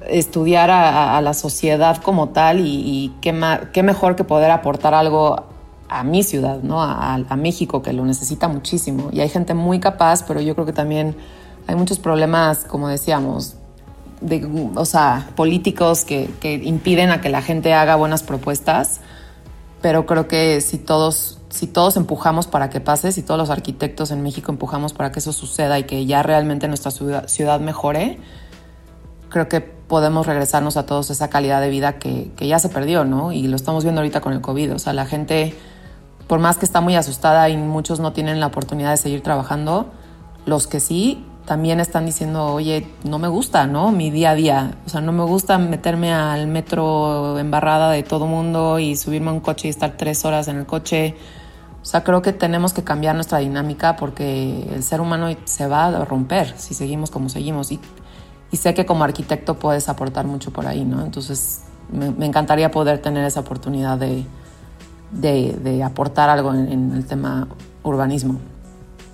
[0.09, 3.35] estudiar a, la sociedad como tal y, qué,
[3.73, 5.45] qué, mejor que poder aportar algo
[5.89, 6.83] a mi ciudad, ¿no?
[6.83, 9.11] A, México, que lo necesita muchísimo.
[9.13, 11.17] Y hay gente muy capaz, pero yo creo que también
[11.67, 13.57] hay muchos problemas, como decíamos,
[14.21, 19.01] de, o sea, políticos que, que impiden a que la gente haga buenas propuestas.
[19.83, 24.13] Pero creo que si todos, si todos empujamos para que pase, si todos los arquitectos
[24.13, 28.19] en México empujamos para que eso suceda y que ya realmente nuestra ciudad, ciudad mejore,
[29.29, 33.31] creo que podemos regresarnos a todos esa calidad de vida que, ya se perdió, ¿no?
[33.31, 34.73] Y lo estamos viendo ahorita con el COVID.
[34.73, 35.55] O sea, la gente,
[36.29, 39.93] por más que está muy asustada y muchos no tienen la oportunidad de seguir trabajando,
[40.47, 43.93] los que sí también están diciendo, oye, no me gusta, ¿no?
[43.93, 44.79] Mi día a día.
[44.87, 49.35] O sea, no me gusta meterme al metro embarrada de todo mundo y subirme a
[49.35, 51.17] un coche y estar tres horas en el coche.
[51.83, 55.89] O sea, creo que tenemos que cambiar nuestra dinámica porque el ser humano se va
[55.89, 57.71] a romper si seguimos como seguimos.
[57.73, 57.81] Y
[58.53, 61.05] y sé que como arquitecto puedes aportar mucho por ahí, ¿no?
[61.05, 64.25] Entonces me, encantaría poder tener esa oportunidad de,
[65.11, 67.49] de, aportar algo en, el tema
[67.83, 68.39] urbanismo.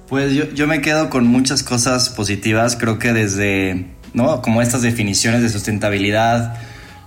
[0.08, 4.42] Pues yo, yo, me quedo con muchas cosas positivas, creo que desde, ¿no?
[4.42, 6.56] Como estas definiciones de sustentabilidad,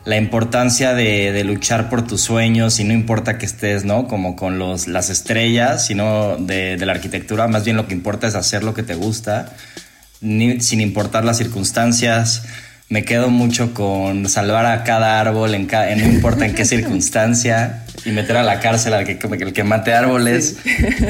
[0.05, 4.07] la importancia de, luchar por tus sueños y no importa que estés, ¿no?
[4.07, 8.35] Como con los, las estrellas, sino de, la arquitectura, más bien lo que importa es
[8.35, 9.53] hacer lo que te gusta
[10.21, 12.43] sin importar las circunstancias.
[12.89, 18.11] Me quedo mucho con salvar a cada árbol, en, no importa en qué circunstancia, y
[18.11, 20.57] meter a la cárcel al que, el que mate árboles.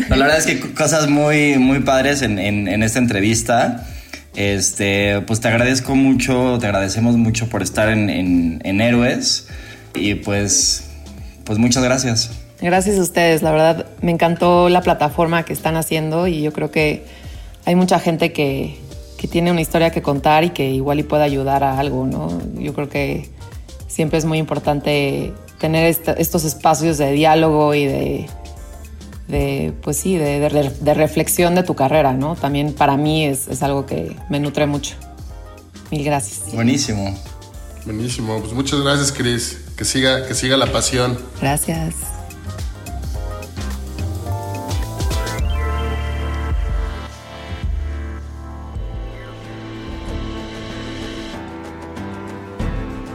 [0.10, 3.88] la verdad es que cosas muy, muy padres en, en, esta entrevista.
[4.36, 9.48] Este, pues te agradezco mucho, te agradecemos mucho por estar en, en, Héroes.
[9.96, 10.86] Y pues,
[11.44, 12.32] pues muchas gracias.
[12.62, 16.70] Gracias a ustedes, la verdad me encantó la plataforma que están haciendo y yo creo
[16.70, 17.04] que
[17.66, 18.78] hay mucha gente que,
[19.22, 22.42] que tiene una historia que contar y que igual y puede ayudar a algo, ¿no?
[22.56, 23.30] Yo creo que
[23.88, 28.30] siempre es muy importante tener estos espacios de diálogo y de,
[29.28, 32.36] de pues sí, de, de, reflexión de tu carrera, ¿no?
[32.36, 34.96] También para mí es, es algo que me nutre mucho.
[35.92, 36.52] Mil gracias.
[36.56, 37.16] Buenísimo.
[37.86, 38.40] Buenísimo.
[38.40, 39.56] Pues muchas gracias, Cris.
[39.78, 41.20] Que siga, que siga la pasión.
[41.40, 41.94] Gracias.